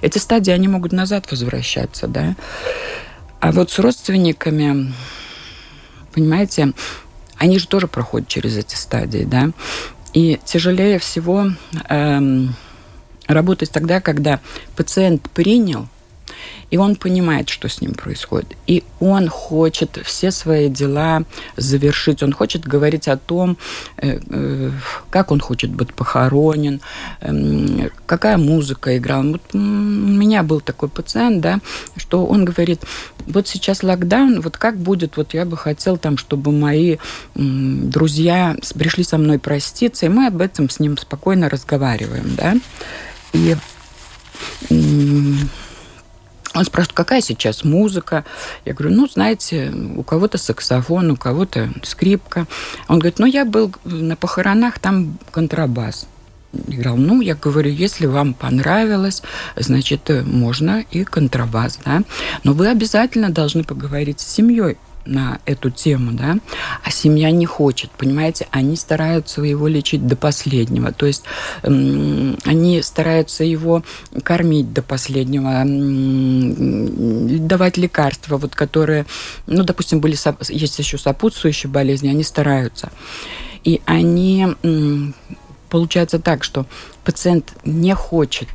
Эти 0.02 0.18
стадии, 0.18 0.52
они 0.52 0.68
могут 0.68 0.92
назад 0.92 1.30
возвращаться, 1.30 2.08
да. 2.08 2.36
А 3.40 3.52
вот 3.52 3.70
с 3.70 3.80
родственниками 3.80 4.94
понимаете, 6.14 6.74
они 7.38 7.60
же 7.60 7.68
тоже 7.68 7.88
проходят 7.88 8.28
через 8.28 8.58
эти 8.58 8.76
стадии, 8.76 9.24
да. 9.24 9.52
И 10.14 10.40
тяжелее 10.46 11.00
всего 11.00 11.48
эм, 11.90 12.56
работать 13.28 13.72
тогда, 13.72 14.00
когда 14.00 14.40
пациент 14.76 15.30
принял 15.32 15.88
и 16.72 16.78
он 16.78 16.96
понимает, 16.96 17.50
что 17.50 17.70
с 17.70 17.82
ним 17.82 17.94
происходит. 17.94 18.48
И 18.68 18.84
он 19.00 19.30
хочет 19.30 20.00
все 20.04 20.32
свои 20.32 20.70
дела 20.70 21.24
завершить. 21.58 22.24
Он 22.24 22.34
хочет 22.34 22.68
говорить 22.68 23.08
о 23.08 23.18
том, 23.18 23.58
э, 23.98 24.20
э, 24.30 24.72
как 25.10 25.32
он 25.32 25.40
хочет 25.40 25.70
быть 25.70 25.94
похоронен, 25.94 26.82
эм, 27.22 27.92
какая 28.06 28.38
музыка 28.38 28.98
играла. 28.98 29.24
Вот 29.24 29.42
у 29.54 29.58
меня 29.58 30.44
был 30.44 30.62
такой 30.62 30.90
пациент, 30.90 31.42
да, 31.42 31.60
что 31.98 32.26
он 32.26 32.46
говорит, 32.46 32.82
вот 33.28 33.48
сейчас 33.48 33.84
локдаун, 33.84 34.42
вот 34.42 34.58
как 34.58 34.78
будет, 34.78 35.18
вот 35.18 35.34
я 35.34 35.46
бы 35.46 35.58
хотел 35.58 35.98
там, 35.98 36.18
чтобы 36.18 36.52
мои 36.52 36.98
друзья 37.36 38.56
пришли 38.76 39.04
со 39.04 39.18
мной 39.18 39.40
проститься, 39.40 40.06
и 40.06 40.10
мы 40.10 40.28
об 40.28 40.42
этом 40.42 40.70
с 40.70 40.80
ним 40.80 40.98
спокойно 40.98 41.50
разговариваем, 41.50 42.36
да. 42.36 42.56
И 43.34 43.56
он 46.54 46.66
спрашивает, 46.66 46.96
какая 46.96 47.22
сейчас 47.22 47.64
музыка? 47.64 48.26
Я 48.66 48.74
говорю, 48.74 48.96
ну, 48.96 49.08
знаете, 49.08 49.74
у 49.96 50.04
кого-то 50.04 50.38
саксофон, 50.38 51.12
у 51.12 51.16
кого-то 51.16 51.70
скрипка. 51.84 52.46
Он 52.88 53.00
говорит, 53.00 53.20
ну, 53.20 53.26
я 53.26 53.46
был 53.46 53.74
на 53.84 54.16
похоронах, 54.16 54.80
там 54.80 55.18
контрабас 55.32 56.08
играл. 56.68 56.98
Ну, 56.98 57.22
я 57.22 57.36
говорю, 57.36 57.72
если 57.72 58.06
вам 58.06 58.34
понравилось, 58.34 59.24
значит, 59.56 60.10
можно 60.26 60.84
и 60.92 61.04
контрабас, 61.04 61.80
да. 61.84 62.04
Но 62.44 62.54
вы 62.54 62.70
обязательно 62.70 63.30
должны 63.30 63.64
поговорить 63.64 64.20
с 64.20 64.28
семьей 64.28 64.78
на 65.06 65.40
эту 65.46 65.70
тему, 65.70 66.12
да, 66.14 66.38
а 66.84 66.92
семья 66.92 67.32
не 67.32 67.46
хочет, 67.46 67.92
понимаете, 67.92 68.48
они 68.52 68.76
стараются 68.76 69.42
его 69.42 69.68
лечить 69.68 70.08
до 70.08 70.16
последнего, 70.16 70.92
то 70.92 71.06
есть 71.06 71.24
они 71.62 72.82
стараются 72.82 73.44
его 73.44 73.84
кормить 74.24 74.74
до 74.74 74.82
последнего, 74.82 75.64
давать 77.48 77.78
лекарства, 77.78 78.38
вот 78.38 78.56
которые, 78.56 79.06
ну, 79.48 79.64
допустим, 79.64 80.00
были 80.00 80.18
есть 80.52 80.80
еще 80.80 80.98
сопутствующие 80.98 81.70
болезни, 81.70 82.08
они 82.10 82.24
стараются, 82.24 82.92
и 83.64 83.82
они 83.86 84.48
получается 85.70 86.20
так, 86.20 86.44
что 86.44 86.66
пациент 87.04 87.54
не 87.66 87.96
хочет 87.96 88.48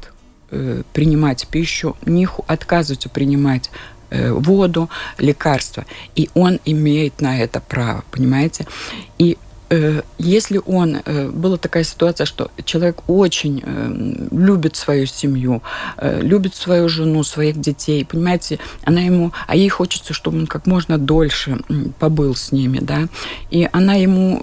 э, 0.51 0.83
принимать 0.93 1.49
пищу, 1.49 1.97
не 2.07 2.29
отказывается 2.47 3.09
принимать 3.09 3.71
воду, 4.11 4.89
лекарства. 5.19 5.85
И 6.15 6.31
он 6.35 6.61
имеет 6.65 7.21
на 7.21 7.39
это 7.41 7.61
право, 7.61 8.05
понимаете? 8.11 8.67
И 9.19 9.37
э, 9.71 10.03
если 10.19 10.61
он... 10.65 10.99
Э, 11.05 11.29
была 11.29 11.57
такая 11.57 11.85
ситуация, 11.85 12.25
что 12.27 12.51
человек 12.65 13.03
очень 13.07 13.63
любит 14.31 14.77
свою 14.77 15.07
семью, 15.07 15.63
любит 16.01 16.55
свою 16.55 16.89
жену, 16.89 17.23
своих 17.23 17.61
детей, 17.61 18.05
понимаете, 18.05 18.59
она 18.85 19.01
ему... 19.01 19.33
А 19.47 19.57
ей 19.57 19.69
хочется, 19.69 20.15
чтобы 20.15 20.39
он 20.39 20.47
как 20.47 20.67
можно 20.67 20.99
дольше 20.99 21.59
побыл 21.99 22.35
с 22.35 22.53
ними, 22.53 22.79
да, 22.81 23.09
и 23.51 23.69
она 23.73 23.95
ему 23.95 24.43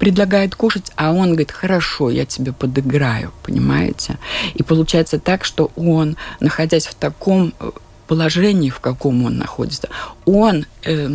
предлагает 0.00 0.54
кушать, 0.54 0.90
а 0.96 1.12
он 1.12 1.28
говорит, 1.28 1.52
хорошо, 1.52 2.08
я 2.08 2.24
тебе 2.24 2.52
подыграю, 2.52 3.32
понимаете? 3.42 4.18
И 4.54 4.62
получается 4.62 5.20
так, 5.20 5.44
что 5.44 5.70
он, 5.76 6.16
находясь 6.40 6.86
в 6.86 6.94
таком 6.94 7.52
э, 7.60 7.70
положении, 8.08 8.70
в 8.70 8.80
каком 8.80 9.26
он 9.26 9.36
находится, 9.36 9.90
он 10.24 10.64
э, 10.84 11.08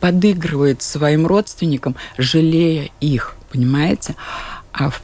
подыгрывает 0.00 0.80
своим 0.80 1.26
родственникам, 1.26 1.96
жалея 2.16 2.88
их, 3.00 3.36
понимаете? 3.52 4.16
А 4.72 4.88
в, 4.88 5.02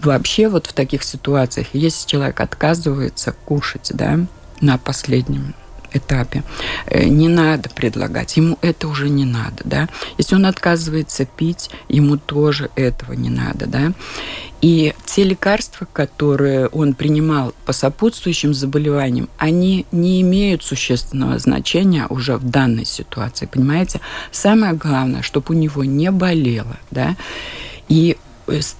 вообще 0.00 0.48
вот 0.48 0.66
в 0.66 0.72
таких 0.72 1.04
ситуациях, 1.04 1.68
если 1.74 2.08
человек 2.08 2.40
отказывается 2.40 3.32
кушать, 3.44 3.92
да, 3.94 4.18
на 4.60 4.76
последнем 4.76 5.54
этапе. 5.94 6.42
Э, 6.86 7.04
не 7.04 7.28
надо 7.28 7.70
предлагать, 7.70 8.36
ему 8.36 8.58
это 8.62 8.88
уже 8.88 9.08
не 9.08 9.24
надо, 9.24 9.62
да. 9.64 9.88
Если 10.18 10.34
он 10.34 10.46
отказывается 10.46 11.24
пить, 11.24 11.70
ему 11.88 12.16
тоже 12.16 12.70
этого 12.76 13.12
не 13.12 13.30
надо, 13.30 13.66
да. 13.66 13.92
И 14.60 14.94
те 15.06 15.24
лекарства, 15.24 15.88
которые 15.92 16.68
он 16.68 16.94
принимал 16.94 17.52
по 17.66 17.72
сопутствующим 17.72 18.54
заболеваниям, 18.54 19.28
они 19.36 19.86
не 19.90 20.20
имеют 20.22 20.62
существенного 20.62 21.38
значения 21.38 22.06
уже 22.08 22.36
в 22.36 22.48
данной 22.48 22.84
ситуации, 22.84 23.46
понимаете? 23.46 24.00
Самое 24.30 24.74
главное, 24.74 25.22
чтобы 25.22 25.54
у 25.54 25.58
него 25.58 25.84
не 25.84 26.10
болело, 26.12 26.76
да, 26.90 27.16
и 27.88 28.16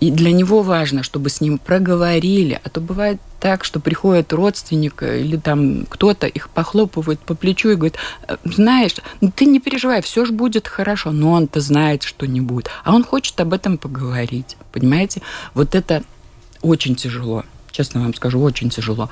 и 0.00 0.10
для 0.10 0.32
него 0.32 0.62
важно, 0.62 1.02
чтобы 1.02 1.30
с 1.30 1.40
ним 1.40 1.58
проговорили, 1.58 2.60
а 2.62 2.68
то 2.68 2.80
бывает 2.80 3.20
так, 3.42 3.64
что 3.64 3.80
приходит 3.80 4.32
родственник 4.32 5.02
или 5.02 5.36
там 5.36 5.84
кто-то 5.86 6.28
их 6.28 6.48
похлопывает 6.48 7.18
по 7.18 7.34
плечу 7.34 7.70
и 7.70 7.74
говорит, 7.74 7.96
«Э, 8.28 8.36
знаешь, 8.44 8.94
ну 9.20 9.32
ты 9.34 9.46
не 9.46 9.58
переживай, 9.58 10.00
все 10.00 10.24
же 10.24 10.32
будет 10.32 10.68
хорошо. 10.68 11.10
Но 11.10 11.32
он-то 11.32 11.60
знает, 11.60 12.04
что 12.04 12.28
не 12.28 12.40
будет. 12.40 12.70
А 12.84 12.94
он 12.94 13.02
хочет 13.02 13.40
об 13.40 13.52
этом 13.52 13.78
поговорить. 13.78 14.56
Понимаете? 14.70 15.22
Вот 15.54 15.74
это 15.74 16.04
очень 16.60 16.94
тяжело. 16.94 17.44
Честно 17.72 18.02
вам 18.02 18.14
скажу, 18.14 18.40
очень 18.40 18.70
тяжело. 18.70 19.10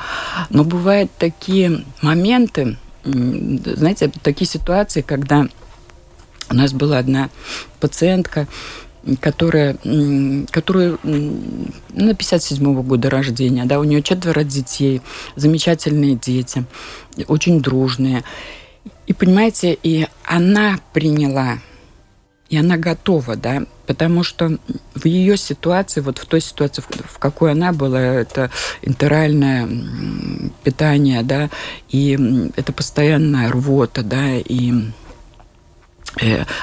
Но 0.49 0.62
бывают 0.62 1.11
такие 1.19 1.85
моменты, 2.01 2.77
знаете, 3.03 4.12
такие 4.23 4.47
ситуации, 4.47 5.01
когда 5.01 5.49
у 6.51 6.55
нас 6.55 6.73
была 6.73 6.99
одна 6.99 7.31
пациентка, 7.81 8.47
которая, 9.21 9.77
которая 10.51 10.99
ну, 11.03 11.73
57-го 11.95 12.83
года 12.83 13.11
рождения, 13.11 13.65
да, 13.65 13.81
у 13.81 13.85
нее 13.85 14.03
четверо 14.03 14.45
детей, 14.45 15.01
замечательные 15.37 16.17
дети, 16.17 16.65
очень 17.29 17.61
дружные. 17.61 18.23
И 19.07 19.13
понимаете, 19.13 19.77
и 19.83 20.07
она 20.25 20.79
приняла, 20.93 21.59
и 22.49 22.57
она 22.57 22.77
готова, 22.77 23.37
да, 23.37 23.63
потому 23.87 24.23
что 24.23 24.59
в 24.95 25.05
ее 25.05 25.37
ситуации, 25.37 26.01
вот 26.01 26.19
в 26.19 26.27
той 26.27 26.41
ситуации, 26.41 26.83
в 26.83 27.19
какой 27.19 27.53
она 27.53 27.73
была, 27.73 28.01
это 28.01 28.51
интеральное 28.83 29.69
питание, 30.63 31.23
да, 31.23 31.51
и 31.89 32.49
это 32.57 32.73
постоянная 32.73 33.51
рвота, 33.51 34.03
да, 34.03 34.37
и 34.37 34.73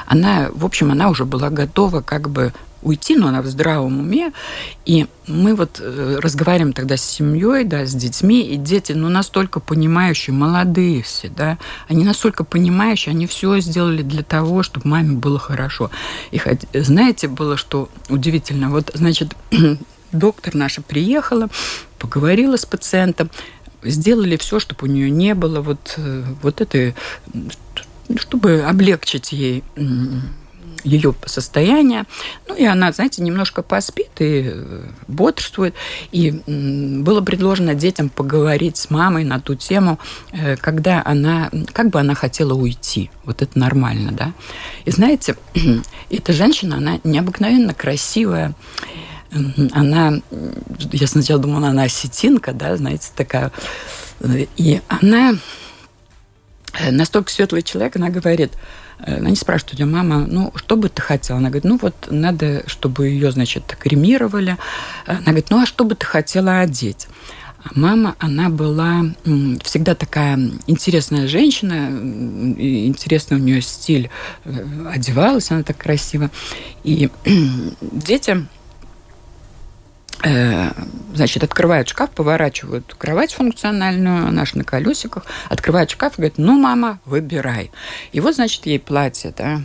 она, 0.06 0.50
в 0.54 0.66
общем, 0.66 0.92
она 0.92 1.10
уже 1.10 1.26
была 1.26 1.50
готова 1.50 2.02
как 2.02 2.30
бы 2.30 2.54
уйти, 2.82 3.16
но 3.16 3.28
она 3.28 3.42
в 3.42 3.48
здравом 3.48 4.00
уме. 4.00 4.32
И 4.86 5.08
мы 5.28 5.56
вот 5.56 5.80
э, 5.82 6.20
разговариваем 6.22 6.74
тогда 6.74 6.98
с 6.98 7.04
семьей, 7.04 7.64
да, 7.64 7.86
с 7.86 7.94
детьми, 7.94 8.42
и 8.42 8.56
дети, 8.56 8.94
ну, 8.94 9.10
настолько 9.10 9.60
понимающие, 9.60 10.34
молодые 10.34 11.02
все, 11.04 11.30
да, 11.30 11.58
они 11.88 12.04
настолько 12.04 12.44
понимающие, 12.44 13.12
они 13.12 13.28
все 13.28 13.60
сделали 13.60 14.04
для 14.04 14.24
того, 14.24 14.64
чтобы 14.64 14.88
маме 14.88 15.18
было 15.18 15.40
хорошо. 15.40 15.92
И 16.32 16.42
знаете, 16.74 17.28
было 17.28 17.58
что 17.58 17.90
удивительно, 18.10 18.70
вот, 18.70 18.92
значит, 18.94 19.36
доктор 20.12 20.56
наша 20.56 20.82
приехала, 20.82 21.50
поговорила 22.00 22.58
с 22.58 22.66
пациентом, 22.66 23.30
сделали 23.84 24.38
все, 24.38 24.60
чтобы 24.60 24.88
у 24.88 24.90
нее 24.90 25.10
не 25.10 25.34
было 25.34 25.62
вот, 25.62 25.96
э, 25.98 26.24
вот 26.42 26.62
этой 26.62 26.96
чтобы 28.16 28.62
облегчить 28.62 29.32
ей 29.32 29.64
ее 30.84 31.14
состояние. 31.26 32.06
Ну, 32.48 32.56
и 32.56 32.66
она, 32.66 32.92
знаете, 32.92 33.22
немножко 33.22 33.62
поспит 33.62 34.10
и 34.20 34.52
э, 34.54 34.84
бодрствует. 35.08 35.76
И 36.12 36.32
было 36.48 37.22
предложено 37.22 37.76
детям 37.76 38.10
поговорить 38.10 38.78
с 38.78 38.90
мамой 38.90 39.24
на 39.24 39.40
ту 39.40 39.56
тему, 39.56 40.00
э, 40.32 40.56
когда 40.56 41.02
она, 41.04 41.52
как 41.74 41.90
бы 41.90 42.00
она 42.00 42.16
хотела 42.16 42.54
уйти. 42.54 43.10
Вот 43.26 43.42
это 43.42 43.58
нормально, 43.60 44.12
да. 44.12 44.34
И 44.86 44.92
знаете, 44.92 45.36
эта 46.10 46.34
женщина, 46.34 46.78
она 46.78 47.00
необыкновенно 47.04 47.74
красивая. 47.74 48.54
Она, 49.74 50.14
я 50.94 51.08
сначала 51.08 51.42
думала, 51.42 51.68
она 51.68 51.84
осетинка, 51.84 52.54
да, 52.54 52.78
знаете, 52.78 53.10
такая. 53.16 53.52
И 54.56 54.82
она 54.88 55.36
настолько 56.92 57.32
светлый 57.32 57.62
человек, 57.62 57.96
она 57.96 58.10
говорит, 58.10 58.54
э, 59.00 59.16
они 59.18 59.36
спрашивают 59.36 59.74
у 59.74 59.78
нее, 59.78 59.94
мама, 59.94 60.26
ну, 60.28 60.52
что 60.56 60.76
бы 60.76 60.90
ты 60.90 61.02
хотела? 61.02 61.40
Она 61.40 61.50
говорит, 61.50 61.66
ну, 61.66 61.80
вот 61.82 62.08
надо, 62.10 62.64
чтобы 62.68 63.08
ее, 63.08 63.32
значит, 63.32 63.76
кремировали. 63.80 64.58
Она 65.06 65.22
говорит, 65.22 65.50
ну, 65.50 65.62
а 65.62 65.66
что 65.66 65.84
бы 65.84 65.96
ты 65.96 66.06
хотела 66.06 66.60
одеть? 66.60 67.08
А 67.64 67.70
мама, 67.74 68.16
она 68.20 68.50
была 68.50 69.06
всегда 69.64 69.96
такая 69.96 70.40
интересная 70.68 71.28
женщина, 71.28 71.90
интересный 72.58 73.38
у 73.38 73.42
нее 73.42 73.62
стиль, 73.62 74.10
э, 74.46 74.66
одевалась 74.92 75.52
она 75.52 75.64
так 75.64 75.78
красиво. 75.78 76.30
И 76.84 77.10
дети 77.82 78.38
Э, 78.38 78.57
значит, 80.24 81.44
открывают 81.44 81.88
шкаф, 81.90 82.10
поворачивают 82.12 82.96
кровать 82.98 83.34
функциональную, 83.34 84.32
наш 84.32 84.56
на 84.56 84.64
колесиках, 84.64 85.26
открывают 85.50 85.92
шкаф 85.92 86.14
и 86.14 86.16
говорят, 86.18 86.38
ну, 86.38 86.60
мама, 86.60 87.00
выбирай. 87.06 87.72
И 88.12 88.20
вот, 88.20 88.36
значит, 88.36 88.66
ей 88.66 88.80
платье, 88.80 89.34
да, 89.38 89.62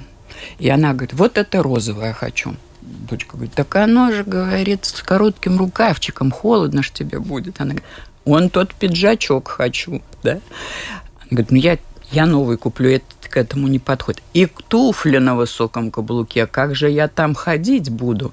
и 0.58 0.68
она 0.68 0.92
говорит, 0.92 1.14
вот 1.14 1.38
это 1.38 1.62
розовое 1.62 2.12
хочу. 2.12 2.56
Дочка 2.80 3.36
говорит, 3.36 3.54
так 3.54 3.74
оно 3.76 4.10
же, 4.12 4.24
говорит, 4.24 4.84
с 4.84 5.02
коротким 5.02 5.58
рукавчиком, 5.58 6.30
холодно 6.30 6.82
ж 6.82 6.90
тебе 6.90 7.18
будет. 7.18 7.60
Она 7.60 7.70
говорит, 7.70 7.88
он 8.24 8.50
тот 8.50 8.74
пиджачок 8.74 9.48
хочу, 9.48 10.02
да. 10.22 10.32
Она 10.32 11.28
говорит, 11.30 11.50
ну, 11.50 11.56
я, 11.58 11.78
я 12.10 12.26
новый 12.26 12.56
куплю, 12.56 12.90
это 12.90 13.04
к 13.28 13.36
этому 13.36 13.68
не 13.68 13.78
подходит. 13.78 14.22
И 14.34 14.46
туфли 14.68 15.18
на 15.18 15.34
высоком 15.34 15.90
каблуке, 15.90 16.46
как 16.46 16.74
же 16.74 16.90
я 16.90 17.08
там 17.08 17.34
ходить 17.34 17.88
буду? 17.90 18.32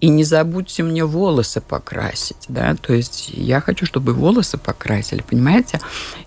И 0.00 0.08
не 0.08 0.24
забудьте 0.24 0.82
мне 0.82 1.04
волосы 1.06 1.62
покрасить, 1.62 2.44
да, 2.48 2.74
то 2.74 2.92
есть 2.92 3.30
я 3.32 3.62
хочу, 3.62 3.86
чтобы 3.86 4.12
волосы 4.12 4.58
покрасили, 4.58 5.22
понимаете? 5.22 5.80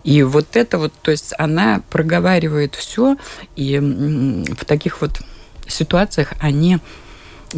И 0.04 0.24
вот 0.24 0.56
это 0.56 0.80
вот, 0.80 0.92
то 1.04 1.12
есть 1.12 1.34
она 1.38 1.84
проговаривает 1.92 2.74
все, 2.74 3.16
и 3.56 3.78
в 3.78 4.66
таких 4.66 5.02
вот 5.02 5.22
ситуациях 5.68 6.34
они 6.40 6.80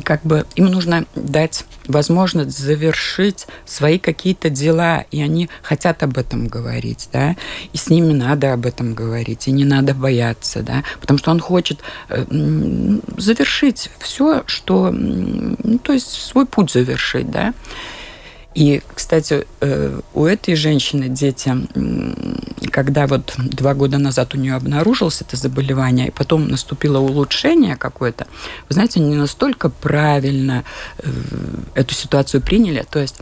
как 0.04 0.21
бы 0.23 0.45
им 0.56 0.65
нужно 0.67 1.06
дать 1.15 1.65
возможность 1.88 2.58
завершить 2.58 3.47
свои 3.65 3.99
какие-то 3.99 4.49
дела, 4.49 5.06
и 5.12 5.21
они 5.21 5.49
хотят 5.62 6.04
об 6.04 6.17
этом 6.17 6.47
говорить, 6.47 7.10
да, 7.12 7.36
и 7.73 7.77
с 7.77 7.89
ними 7.89 8.13
надо 8.13 8.54
об 8.54 8.65
этом 8.65 8.93
говорить, 8.93 9.47
и 9.47 9.51
не 9.51 9.65
надо 9.65 9.93
бояться, 9.93 10.62
да, 10.62 10.84
потому 10.99 11.17
что 11.19 11.32
он 11.32 11.39
хочет 11.39 11.80
э, 12.10 12.25
завершить 13.17 13.89
все, 13.99 14.43
что, 14.45 14.91
ну, 14.91 15.80
то 15.80 15.93
есть 15.93 16.10
свой 16.10 16.45
путь 16.45 16.71
завершить, 16.71 17.30
да. 17.30 17.54
И, 18.53 18.81
кстати, 18.93 19.47
э, 19.61 19.99
у 20.13 20.25
этой 20.25 20.55
женщины 20.55 21.07
дети, 21.07 21.55
когда 22.69 23.07
вот 23.07 23.33
два 23.37 23.73
года 23.73 23.97
назад 23.97 24.35
у 24.35 24.37
нее 24.37 24.55
обнаружилось 24.55 25.21
это 25.21 25.37
заболевание, 25.37 26.09
и 26.09 26.11
потом 26.11 26.49
наступило 26.49 26.99
улучшение 26.99 27.77
какое-то, 27.77 28.27
вы 28.67 28.73
знаете, 28.73 28.99
не 28.99 29.15
настолько 29.15 29.69
правильно 29.69 30.65
э, 30.99 31.09
эту 31.75 31.93
ситуацию 31.93 32.41
приняли. 32.41 32.85
То 32.89 32.99
есть 32.99 33.19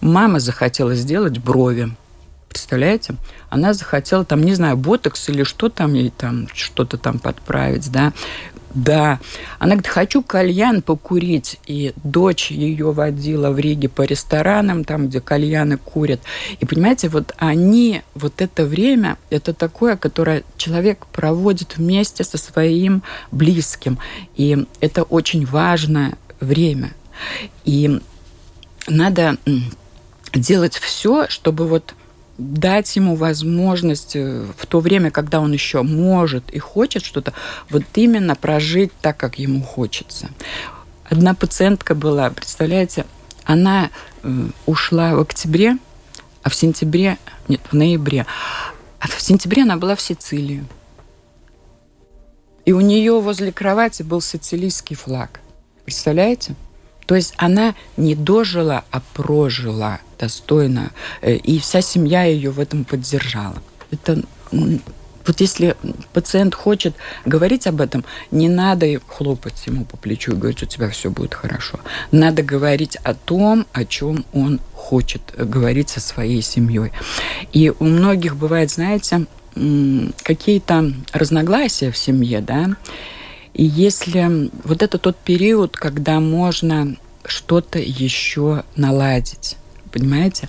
мама 0.00 0.40
захотела 0.40 0.94
сделать 0.94 1.38
брови, 1.38 1.90
Представляете? 2.48 3.14
Она 3.50 3.74
захотела 3.74 4.24
там, 4.24 4.42
не 4.42 4.54
знаю, 4.54 4.76
ботокс 4.78 5.28
или 5.28 5.42
что 5.42 5.68
там 5.68 5.92
ей 5.92 6.10
там, 6.10 6.48
что-то 6.54 6.96
там 6.96 7.18
подправить, 7.18 7.92
да. 7.92 8.14
Да. 8.74 9.18
Она 9.58 9.72
говорит, 9.72 9.86
хочу 9.86 10.22
кальян 10.22 10.82
покурить. 10.82 11.58
И 11.66 11.92
дочь 12.04 12.50
ее 12.50 12.92
водила 12.92 13.50
в 13.50 13.58
Риге 13.58 13.88
по 13.88 14.02
ресторанам, 14.02 14.84
там, 14.84 15.08
где 15.08 15.20
кальяны 15.20 15.78
курят. 15.78 16.20
И 16.60 16.66
понимаете, 16.66 17.08
вот 17.08 17.34
они, 17.38 18.02
вот 18.14 18.40
это 18.40 18.64
время, 18.64 19.16
это 19.30 19.54
такое, 19.54 19.96
которое 19.96 20.44
человек 20.56 21.06
проводит 21.06 21.76
вместе 21.76 22.24
со 22.24 22.38
своим 22.38 23.02
близким. 23.30 23.98
И 24.36 24.66
это 24.80 25.02
очень 25.02 25.46
важное 25.46 26.16
время. 26.40 26.92
И 27.64 28.00
надо 28.86 29.36
делать 30.34 30.76
все, 30.76 31.28
чтобы 31.28 31.66
вот 31.66 31.94
дать 32.38 32.94
ему 32.94 33.16
возможность 33.16 34.14
э, 34.14 34.46
в 34.56 34.66
то 34.66 34.80
время, 34.80 35.10
когда 35.10 35.40
он 35.40 35.52
еще 35.52 35.82
может 35.82 36.50
и 36.50 36.58
хочет 36.58 37.04
что-то, 37.04 37.34
вот 37.68 37.82
именно 37.94 38.36
прожить 38.36 38.92
так, 39.02 39.16
как 39.16 39.38
ему 39.38 39.62
хочется. 39.62 40.30
Одна 41.04 41.34
пациентка 41.34 41.94
была, 41.94 42.30
представляете, 42.30 43.06
она 43.44 43.90
э, 44.22 44.28
ушла 44.66 45.14
в 45.14 45.20
октябре, 45.20 45.78
а 46.42 46.50
в 46.50 46.54
сентябре, 46.54 47.18
нет, 47.48 47.60
в 47.70 47.74
ноябре, 47.74 48.24
а 49.00 49.08
в 49.08 49.20
сентябре 49.20 49.62
она 49.62 49.76
была 49.76 49.96
в 49.96 50.00
Сицилии. 50.00 50.64
И 52.64 52.72
у 52.72 52.80
нее 52.80 53.18
возле 53.20 53.50
кровати 53.50 54.02
был 54.02 54.20
сицилийский 54.20 54.94
флаг. 54.94 55.40
Представляете? 55.84 56.54
То 57.08 57.14
есть 57.16 57.32
она 57.38 57.74
не 57.96 58.14
дожила, 58.14 58.84
а 58.90 59.00
прожила 59.14 59.98
достойно. 60.18 60.90
Э, 61.22 61.36
и 61.36 61.58
вся 61.58 61.80
семья 61.80 62.24
ее 62.24 62.50
в 62.50 62.60
этом 62.60 62.84
поддержала. 62.84 63.56
Это 63.90 64.22
вот 64.52 65.40
если 65.40 65.74
пациент 66.12 66.54
хочет 66.54 66.94
говорить 67.24 67.66
об 67.66 67.80
этом, 67.80 68.04
не 68.30 68.50
надо 68.50 69.00
хлопать 69.06 69.66
ему 69.66 69.86
по 69.86 69.96
плечу 69.96 70.32
и 70.32 70.34
говорить, 70.36 70.62
у 70.62 70.66
тебя 70.66 70.90
все 70.90 71.10
будет 71.10 71.32
хорошо. 71.32 71.80
Надо 72.12 72.42
говорить 72.42 72.96
о 72.96 73.14
том, 73.14 73.66
о 73.72 73.86
чем 73.86 74.26
он 74.34 74.60
хочет 74.74 75.22
говорить 75.34 75.88
со 75.88 76.00
своей 76.00 76.42
семьей. 76.42 76.92
И 77.54 77.70
у 77.70 77.84
многих 77.84 78.36
бывает, 78.36 78.70
знаете, 78.70 79.24
какие-то 80.22 80.92
разногласия 81.12 81.90
в 81.90 81.96
семье, 81.96 82.42
да, 82.42 82.76
и 83.54 83.64
если 83.64 84.50
вот 84.64 84.82
это 84.82 84.98
тот 84.98 85.16
период, 85.16 85.76
когда 85.76 86.20
можно 86.20 86.96
что-то 87.24 87.78
еще 87.78 88.64
наладить, 88.76 89.56
понимаете? 89.92 90.48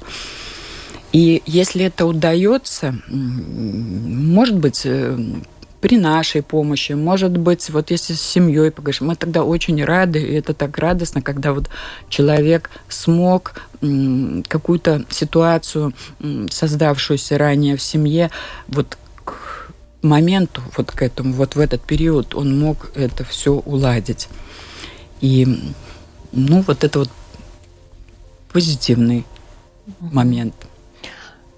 И 1.12 1.42
если 1.46 1.86
это 1.86 2.06
удается, 2.06 2.96
может 3.08 4.58
быть, 4.58 4.82
э, 4.86 5.18
при 5.82 5.98
нашей 5.98 6.44
помощи, 6.44 6.92
может 6.92 7.38
быть, 7.38 7.70
вот 7.70 7.90
если 7.90 8.14
с 8.14 8.22
семьей 8.22 8.70
поговоришь, 8.72 9.02
мы 9.02 9.16
тогда 9.16 9.44
очень 9.44 9.84
рады, 9.84 10.20
и 10.20 10.34
это 10.34 10.54
так 10.54 10.78
радостно, 10.78 11.22
когда 11.22 11.54
вот 11.54 11.70
человек 12.10 12.70
смог 12.90 13.54
какую-то 14.48 15.06
ситуацию, 15.10 15.94
создавшуюся 16.52 17.38
ранее 17.38 17.78
в 17.78 17.82
семье, 17.82 18.30
вот 18.68 18.98
моменту, 20.02 20.62
вот 20.78 20.92
к 20.92 21.02
этому, 21.02 21.34
вот 21.34 21.56
в 21.56 21.60
этот 21.60 21.82
период 21.82 22.36
он 22.36 22.60
мог 22.60 22.92
это 22.96 23.24
все 23.24 23.54
уладить. 23.54 24.30
И, 25.22 25.74
ну, 26.32 26.62
вот 26.62 26.84
это 26.84 27.00
вот 27.00 27.10
позитивный 28.52 29.26
момент. 30.00 30.56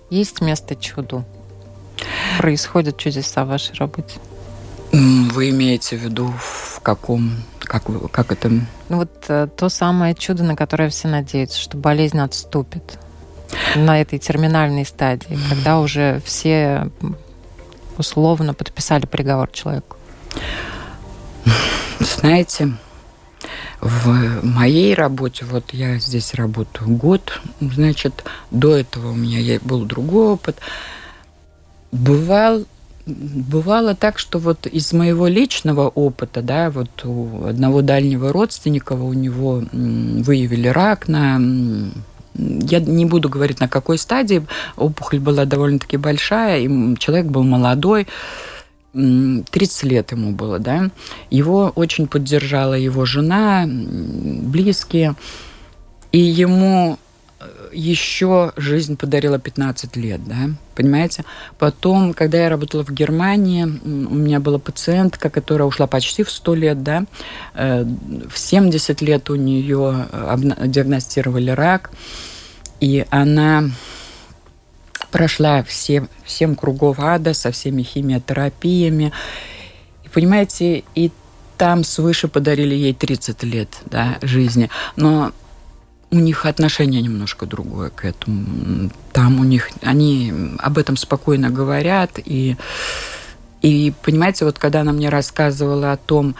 Есть 0.09 0.41
место 0.41 0.75
чуду? 0.75 1.23
Происходят 2.37 2.97
чудеса 2.97 3.45
в 3.45 3.49
вашей 3.49 3.75
работе? 3.75 4.19
Вы 4.91 5.51
имеете 5.51 5.95
в 5.95 6.01
виду 6.01 6.33
в 6.37 6.81
каком, 6.81 7.31
как, 7.59 7.83
как 8.11 8.31
это? 8.31 8.49
Ну 8.49 8.97
вот 8.97 9.11
э, 9.29 9.47
то 9.55 9.69
самое 9.69 10.15
чудо, 10.15 10.43
на 10.43 10.55
которое 10.55 10.89
все 10.89 11.07
надеются, 11.07 11.59
что 11.59 11.77
болезнь 11.77 12.19
отступит 12.19 12.99
на 13.75 14.01
этой 14.01 14.19
терминальной 14.19 14.85
стадии, 14.85 15.37
когда 15.49 15.79
уже 15.79 16.21
все 16.25 16.89
условно 18.01 18.53
подписали 18.53 19.05
приговор 19.05 19.49
человеку. 19.51 19.95
Знаете, 21.99 22.73
в 23.79 24.43
моей 24.43 24.93
работе, 24.93 25.45
вот 25.45 25.73
я 25.73 25.97
здесь 25.97 26.33
работаю 26.33 26.89
год, 26.89 27.41
значит, 27.59 28.23
до 28.51 28.75
этого 28.75 29.11
у 29.11 29.15
меня 29.15 29.59
был 29.61 29.85
другой 29.85 30.33
опыт. 30.33 30.57
Бывал 31.91 32.65
бывало 33.05 33.95
так, 33.95 34.19
что 34.19 34.37
вот 34.37 34.67
из 34.67 34.93
моего 34.93 35.27
личного 35.27 35.87
опыта, 35.89 36.41
да, 36.41 36.69
вот 36.69 37.03
у 37.03 37.45
одного 37.47 37.81
дальнего 37.81 38.31
родственника 38.31 38.93
у 38.93 39.13
него 39.13 39.63
выявили 39.71 40.67
рак 40.67 41.07
на 41.07 41.41
я 42.35 42.79
не 42.79 43.05
буду 43.05 43.29
говорить, 43.29 43.59
на 43.59 43.67
какой 43.67 43.97
стадии. 43.97 44.45
Опухоль 44.77 45.19
была 45.19 45.45
довольно-таки 45.45 45.97
большая, 45.97 46.61
и 46.61 46.97
человек 46.97 47.27
был 47.27 47.43
молодой. 47.43 48.07
30 48.93 49.83
лет 49.83 50.11
ему 50.11 50.31
было, 50.31 50.59
да. 50.59 50.91
Его 51.29 51.71
очень 51.75 52.07
поддержала 52.07 52.73
его 52.73 53.05
жена, 53.05 53.65
близкие. 53.67 55.15
И 56.11 56.19
ему 56.19 56.99
еще 57.73 58.53
жизнь 58.55 58.97
подарила 58.97 59.39
15 59.39 59.95
лет, 59.95 60.21
да, 60.25 60.51
понимаете? 60.75 61.23
Потом, 61.57 62.13
когда 62.13 62.39
я 62.43 62.49
работала 62.49 62.83
в 62.83 62.91
Германии, 62.91 63.63
у 63.63 64.15
меня 64.15 64.39
была 64.39 64.59
пациентка, 64.59 65.29
которая 65.29 65.67
ушла 65.67 65.87
почти 65.87 66.23
в 66.23 66.31
100 66.31 66.55
лет, 66.55 66.83
да, 66.83 67.05
э, 67.53 67.85
в 68.29 68.37
70 68.37 69.01
лет 69.01 69.29
у 69.29 69.35
нее 69.35 70.07
диагностировали 70.65 71.51
рак, 71.51 71.91
и 72.79 73.05
она 73.09 73.65
прошла 75.11 75.63
все, 75.63 76.07
всем 76.23 76.55
кругов 76.55 76.99
ада 76.99 77.33
со 77.33 77.51
всеми 77.51 77.83
химиотерапиями. 77.83 79.11
И, 80.03 80.09
понимаете, 80.09 80.83
и 80.95 81.11
там 81.57 81.83
свыше 81.83 82.27
подарили 82.27 82.73
ей 82.73 82.93
30 82.93 83.43
лет 83.43 83.69
да, 83.85 84.17
жизни. 84.23 84.69
Но 84.95 85.31
у 86.11 86.17
них 86.17 86.45
отношение 86.45 87.01
немножко 87.01 87.45
другое 87.45 87.89
к 87.89 88.03
этому. 88.05 88.91
Там 89.13 89.39
у 89.39 89.43
них, 89.43 89.69
они 89.81 90.33
об 90.59 90.77
этом 90.77 90.97
спокойно 90.97 91.49
говорят. 91.49 92.19
И, 92.23 92.57
и 93.61 93.93
понимаете, 94.03 94.45
вот 94.45 94.59
когда 94.59 94.81
она 94.81 94.91
мне 94.91 95.09
рассказывала 95.09 95.93
о 95.93 95.97
том, 95.97 96.35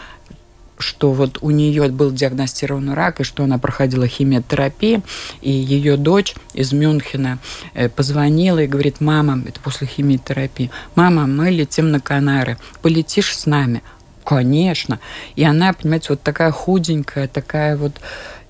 что 0.81 1.13
вот 1.13 1.37
у 1.41 1.51
нее 1.51 1.87
был 1.89 2.11
диагностирован 2.11 2.93
рак, 2.93 3.21
и 3.21 3.23
что 3.23 3.43
она 3.43 3.57
проходила 3.57 4.07
химиотерапию, 4.07 5.03
и 5.41 5.51
ее 5.51 5.95
дочь 5.95 6.35
из 6.53 6.73
Мюнхена 6.73 7.39
э, 7.73 7.87
позвонила 7.87 8.59
и 8.59 8.67
говорит, 8.67 8.99
мама, 8.99 9.41
это 9.47 9.59
после 9.59 9.87
химиотерапии, 9.87 10.71
мама, 10.95 11.27
мы 11.27 11.51
летим 11.51 11.91
на 11.91 11.99
Канары, 11.99 12.57
полетишь 12.81 13.37
с 13.37 13.45
нами? 13.45 13.83
Конечно. 14.25 14.99
И 15.35 15.43
она, 15.43 15.73
понимаете, 15.73 16.07
вот 16.09 16.21
такая 16.21 16.51
худенькая, 16.51 17.27
такая 17.27 17.77
вот 17.77 17.93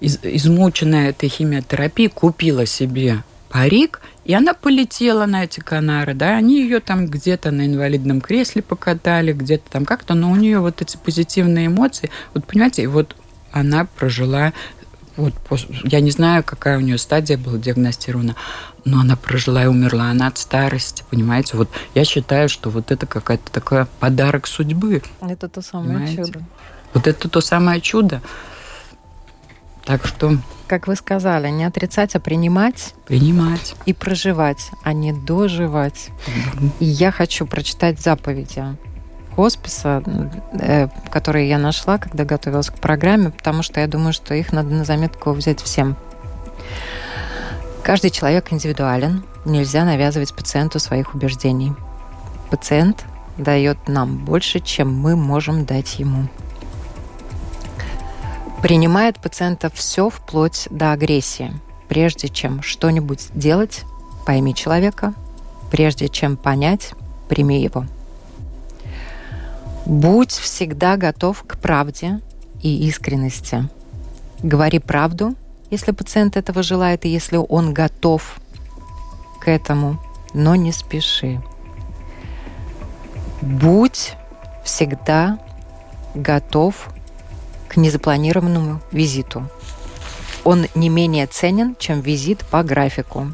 из, 0.01 0.19
измученная 0.21 1.09
этой 1.09 1.29
химиотерапией, 1.29 2.09
купила 2.09 2.65
себе 2.65 3.23
парик, 3.49 4.01
и 4.25 4.33
она 4.33 4.53
полетела 4.53 5.25
на 5.25 5.45
эти 5.45 5.59
Канары, 5.59 6.13
да, 6.13 6.35
они 6.35 6.61
ее 6.61 6.79
там 6.79 7.07
где-то 7.07 7.51
на 7.51 7.65
инвалидном 7.65 8.19
кресле 8.19 8.61
покатали, 8.61 9.33
где-то 9.33 9.69
там 9.69 9.85
как-то, 9.85 10.13
но 10.13 10.31
у 10.31 10.35
нее 10.35 10.59
вот 10.59 10.81
эти 10.81 10.97
позитивные 10.97 11.67
эмоции, 11.67 12.09
вот 12.33 12.45
понимаете, 12.45 12.87
вот 12.87 13.15
она 13.51 13.85
прожила 13.85 14.53
вот, 15.17 15.33
я 15.83 15.99
не 15.99 16.09
знаю, 16.09 16.43
какая 16.43 16.77
у 16.77 16.81
нее 16.81 16.97
стадия 16.97 17.37
была 17.37 17.57
диагностирована, 17.57 18.35
но 18.85 19.01
она 19.01 19.15
прожила 19.15 19.63
и 19.63 19.67
умерла, 19.67 20.05
она 20.05 20.27
от 20.27 20.37
старости, 20.37 21.03
понимаете? 21.09 21.57
Вот 21.57 21.69
я 21.93 22.05
считаю, 22.05 22.49
что 22.49 22.69
вот 22.69 22.91
это 22.91 23.05
какая-то 23.05 23.51
такая 23.51 23.87
подарок 23.99 24.47
судьбы. 24.47 25.03
Это 25.21 25.49
то 25.49 25.61
самое 25.61 25.97
понимаете? 25.97 26.23
чудо. 26.23 26.43
Вот 26.93 27.07
это 27.07 27.29
то 27.29 27.41
самое 27.41 27.81
чудо. 27.81 28.21
Так 29.85 30.05
что... 30.05 30.37
Как 30.67 30.87
вы 30.87 30.95
сказали, 30.95 31.49
не 31.49 31.65
отрицать, 31.65 32.15
а 32.15 32.19
принимать. 32.19 32.93
Принимать. 33.05 33.75
И 33.85 33.93
проживать, 33.93 34.71
а 34.83 34.93
не 34.93 35.11
доживать. 35.11 36.09
Mm-hmm. 36.27 36.71
И 36.79 36.85
я 36.85 37.11
хочу 37.11 37.45
прочитать 37.45 37.99
заповеди 37.99 38.63
хосписа, 39.35 40.03
э, 40.53 40.87
которые 41.09 41.49
я 41.49 41.57
нашла, 41.57 41.97
когда 41.97 42.25
готовилась 42.25 42.69
к 42.69 42.75
программе, 42.75 43.31
потому 43.31 43.63
что 43.63 43.79
я 43.79 43.87
думаю, 43.87 44.13
что 44.13 44.33
их 44.33 44.53
надо 44.53 44.69
на 44.69 44.85
заметку 44.85 45.31
взять 45.31 45.61
всем. 45.61 45.95
Каждый 47.83 48.11
человек 48.11 48.51
индивидуален. 48.51 49.23
Нельзя 49.43 49.83
навязывать 49.85 50.35
пациенту 50.35 50.79
своих 50.79 51.15
убеждений. 51.15 51.73
Пациент 52.51 53.05
дает 53.37 53.87
нам 53.87 54.17
больше, 54.17 54.59
чем 54.59 54.93
мы 54.93 55.15
можем 55.15 55.65
дать 55.65 55.97
ему 55.97 56.27
принимает 58.62 59.19
пациента 59.19 59.69
все 59.74 60.10
вплоть 60.10 60.67
до 60.69 60.91
агрессии. 60.91 61.52
Прежде 61.88 62.30
чем 62.30 62.62
что-нибудь 62.62 63.28
делать, 63.34 63.84
пойми 64.26 64.54
человека. 64.54 65.13
Прежде 65.71 66.10
чем 66.10 66.38
понять, 66.38 66.93
прими 67.28 67.62
его. 67.62 67.86
Будь 69.86 70.32
всегда 70.32 70.95
готов 70.95 71.43
к 71.43 71.58
правде 71.58 72.19
и 72.62 72.88
искренности. 72.88 73.67
Говори 74.43 74.80
правду, 74.80 75.36
если 75.69 75.91
пациент 75.91 76.38
этого 76.38 76.62
желает 76.62 77.06
и 77.06 77.10
если 77.10 77.38
он 77.38 77.74
готов 77.74 78.39
к 79.39 79.47
этому, 79.47 80.00
но 80.34 80.56
не 80.56 80.71
спеши. 80.71 81.41
Будь 83.41 84.13
всегда 84.63 85.39
готов 86.13 86.89
к 87.71 87.77
незапланированному 87.77 88.81
визиту. 88.91 89.49
Он 90.43 90.65
не 90.75 90.89
менее 90.89 91.25
ценен, 91.25 91.77
чем 91.79 92.01
визит 92.01 92.39
по 92.51 92.63
графику. 92.63 93.31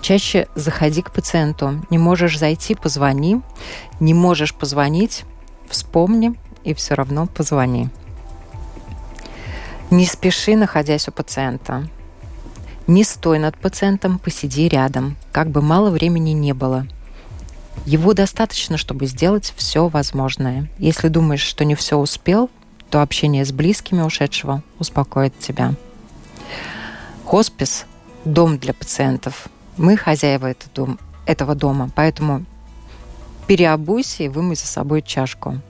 Чаще 0.00 0.48
заходи 0.56 1.02
к 1.02 1.12
пациенту. 1.12 1.80
Не 1.88 1.98
можешь 1.98 2.36
зайти, 2.36 2.74
позвони. 2.74 3.40
Не 4.00 4.12
можешь 4.12 4.54
позвонить, 4.54 5.24
вспомни 5.68 6.34
и 6.64 6.74
все 6.74 6.94
равно 6.94 7.28
позвони. 7.28 7.90
Не 9.90 10.04
спеши, 10.04 10.56
находясь 10.56 11.06
у 11.06 11.12
пациента. 11.12 11.88
Не 12.88 13.04
стой 13.04 13.38
над 13.38 13.56
пациентом, 13.56 14.18
посиди 14.18 14.68
рядом, 14.68 15.16
как 15.30 15.48
бы 15.48 15.62
мало 15.62 15.90
времени 15.90 16.30
не 16.30 16.54
было. 16.54 16.88
Его 17.86 18.14
достаточно, 18.14 18.76
чтобы 18.76 19.06
сделать 19.06 19.54
все 19.56 19.86
возможное. 19.86 20.68
Если 20.78 21.06
думаешь, 21.06 21.42
что 21.42 21.64
не 21.64 21.76
все 21.76 21.96
успел, 21.96 22.50
то 22.90 23.02
общение 23.02 23.44
с 23.44 23.52
близкими 23.52 24.02
ушедшего 24.02 24.62
успокоит 24.78 25.38
тебя. 25.38 25.74
Хоспис– 27.24 27.86
дом 28.24 28.58
для 28.58 28.74
пациентов. 28.74 29.46
Мы 29.76 29.96
хозяева 29.96 30.46
этого, 30.46 30.70
дом, 30.74 30.98
этого 31.26 31.54
дома, 31.54 31.90
поэтому 31.94 32.44
переобуйся 33.46 34.24
и 34.24 34.28
вымой 34.28 34.56
за 34.56 34.66
собой 34.66 35.02
чашку. 35.02 35.60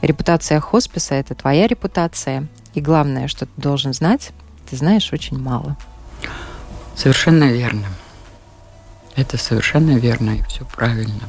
Репутация 0.00 0.60
хосписа– 0.60 1.14
это 1.16 1.34
твоя 1.34 1.66
репутация. 1.66 2.46
И 2.74 2.80
главное, 2.80 3.26
что 3.28 3.46
ты 3.46 3.52
должен 3.60 3.92
знать, 3.92 4.30
ты 4.68 4.76
знаешь 4.76 5.12
очень 5.12 5.38
мало. 5.38 5.76
Совершенно 6.94 7.44
верно. 7.44 7.86
Это 9.16 9.36
совершенно 9.36 9.96
верно 9.98 10.30
и 10.30 10.42
все 10.42 10.64
правильно. 10.64 11.28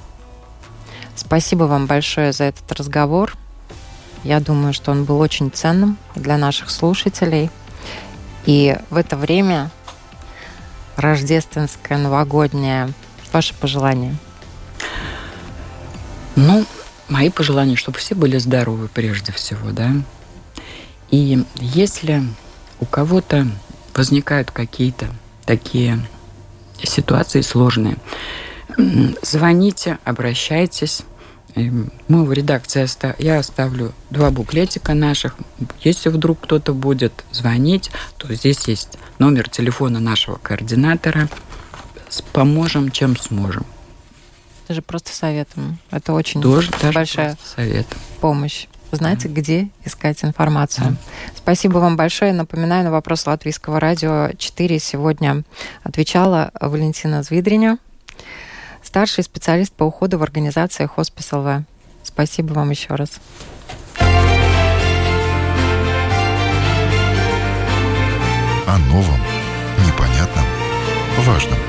Спасибо 1.15 1.63
вам 1.63 1.87
большое 1.87 2.31
за 2.31 2.45
этот 2.45 2.71
разговор. 2.71 3.35
Я 4.23 4.39
думаю, 4.39 4.73
что 4.73 4.91
он 4.91 5.03
был 5.03 5.19
очень 5.19 5.51
ценным 5.51 5.97
для 6.15 6.37
наших 6.37 6.69
слушателей. 6.69 7.49
И 8.45 8.77
в 8.89 8.97
это 8.97 9.17
время 9.17 9.71
рождественское, 10.95 11.97
новогоднее. 11.97 12.93
Ваше 13.33 13.53
пожелание? 13.55 14.15
Ну, 16.35 16.65
мои 17.09 17.29
пожелания, 17.29 17.75
чтобы 17.75 17.97
все 17.97 18.15
были 18.15 18.37
здоровы 18.37 18.87
прежде 18.87 19.31
всего, 19.31 19.71
да. 19.71 19.91
И 21.09 21.43
если 21.55 22.23
у 22.79 22.85
кого-то 22.85 23.47
возникают 23.93 24.51
какие-то 24.51 25.07
такие 25.45 25.99
ситуации 26.83 27.41
сложные, 27.41 27.97
звоните, 29.21 29.99
обращайтесь. 30.03 31.03
Мы 31.55 32.25
в 32.25 32.33
редакции 32.33 32.87
я 33.21 33.39
оставлю 33.39 33.93
два 34.09 34.31
буклетика 34.31 34.93
наших. 34.93 35.35
Если 35.81 36.09
вдруг 36.09 36.39
кто-то 36.41 36.73
будет 36.73 37.25
звонить, 37.31 37.91
то 38.17 38.33
здесь 38.33 38.67
есть 38.67 38.97
номер 39.19 39.49
телефона 39.49 39.99
нашего 39.99 40.37
координатора. 40.37 41.29
Поможем, 42.33 42.91
чем 42.91 43.15
сможем. 43.17 43.65
Даже 44.67 44.81
просто 44.81 45.13
советом. 45.13 45.79
Это 45.91 46.13
очень 46.13 46.41
Тоже, 46.41 46.71
большая 46.93 47.37
совет. 47.43 47.87
помощь. 48.21 48.67
Знаете, 48.91 49.29
да. 49.29 49.35
где 49.35 49.69
искать 49.85 50.23
информацию. 50.23 50.87
Да. 50.91 51.31
Спасибо 51.35 51.77
вам 51.77 51.95
большое. 51.95 52.33
Напоминаю, 52.33 52.83
на 52.83 52.91
вопрос 52.91 53.25
Латвийского 53.25 53.79
радио 53.79 54.31
4 54.37 54.79
сегодня 54.79 55.43
отвечала 55.83 56.51
Валентина 56.59 57.23
Звидриня, 57.23 57.77
старший 58.83 59.23
специалист 59.23 59.73
по 59.73 59.83
уходу 59.83 60.17
в 60.17 60.23
организации 60.23 60.85
Хоспис 60.85 61.31
ЛВ. 61.31 61.63
Спасибо 62.03 62.53
вам 62.53 62.69
еще 62.71 62.95
раз. 62.95 63.11
О 68.67 68.77
новом, 68.89 69.19
непонятном, 69.85 70.45
важном. 71.19 71.59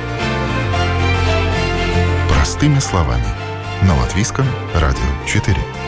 Простыми 2.29 2.79
словами. 2.79 3.27
На 3.83 3.97
Латвийском 3.97 4.47
радио 4.75 5.27
4. 5.27 5.82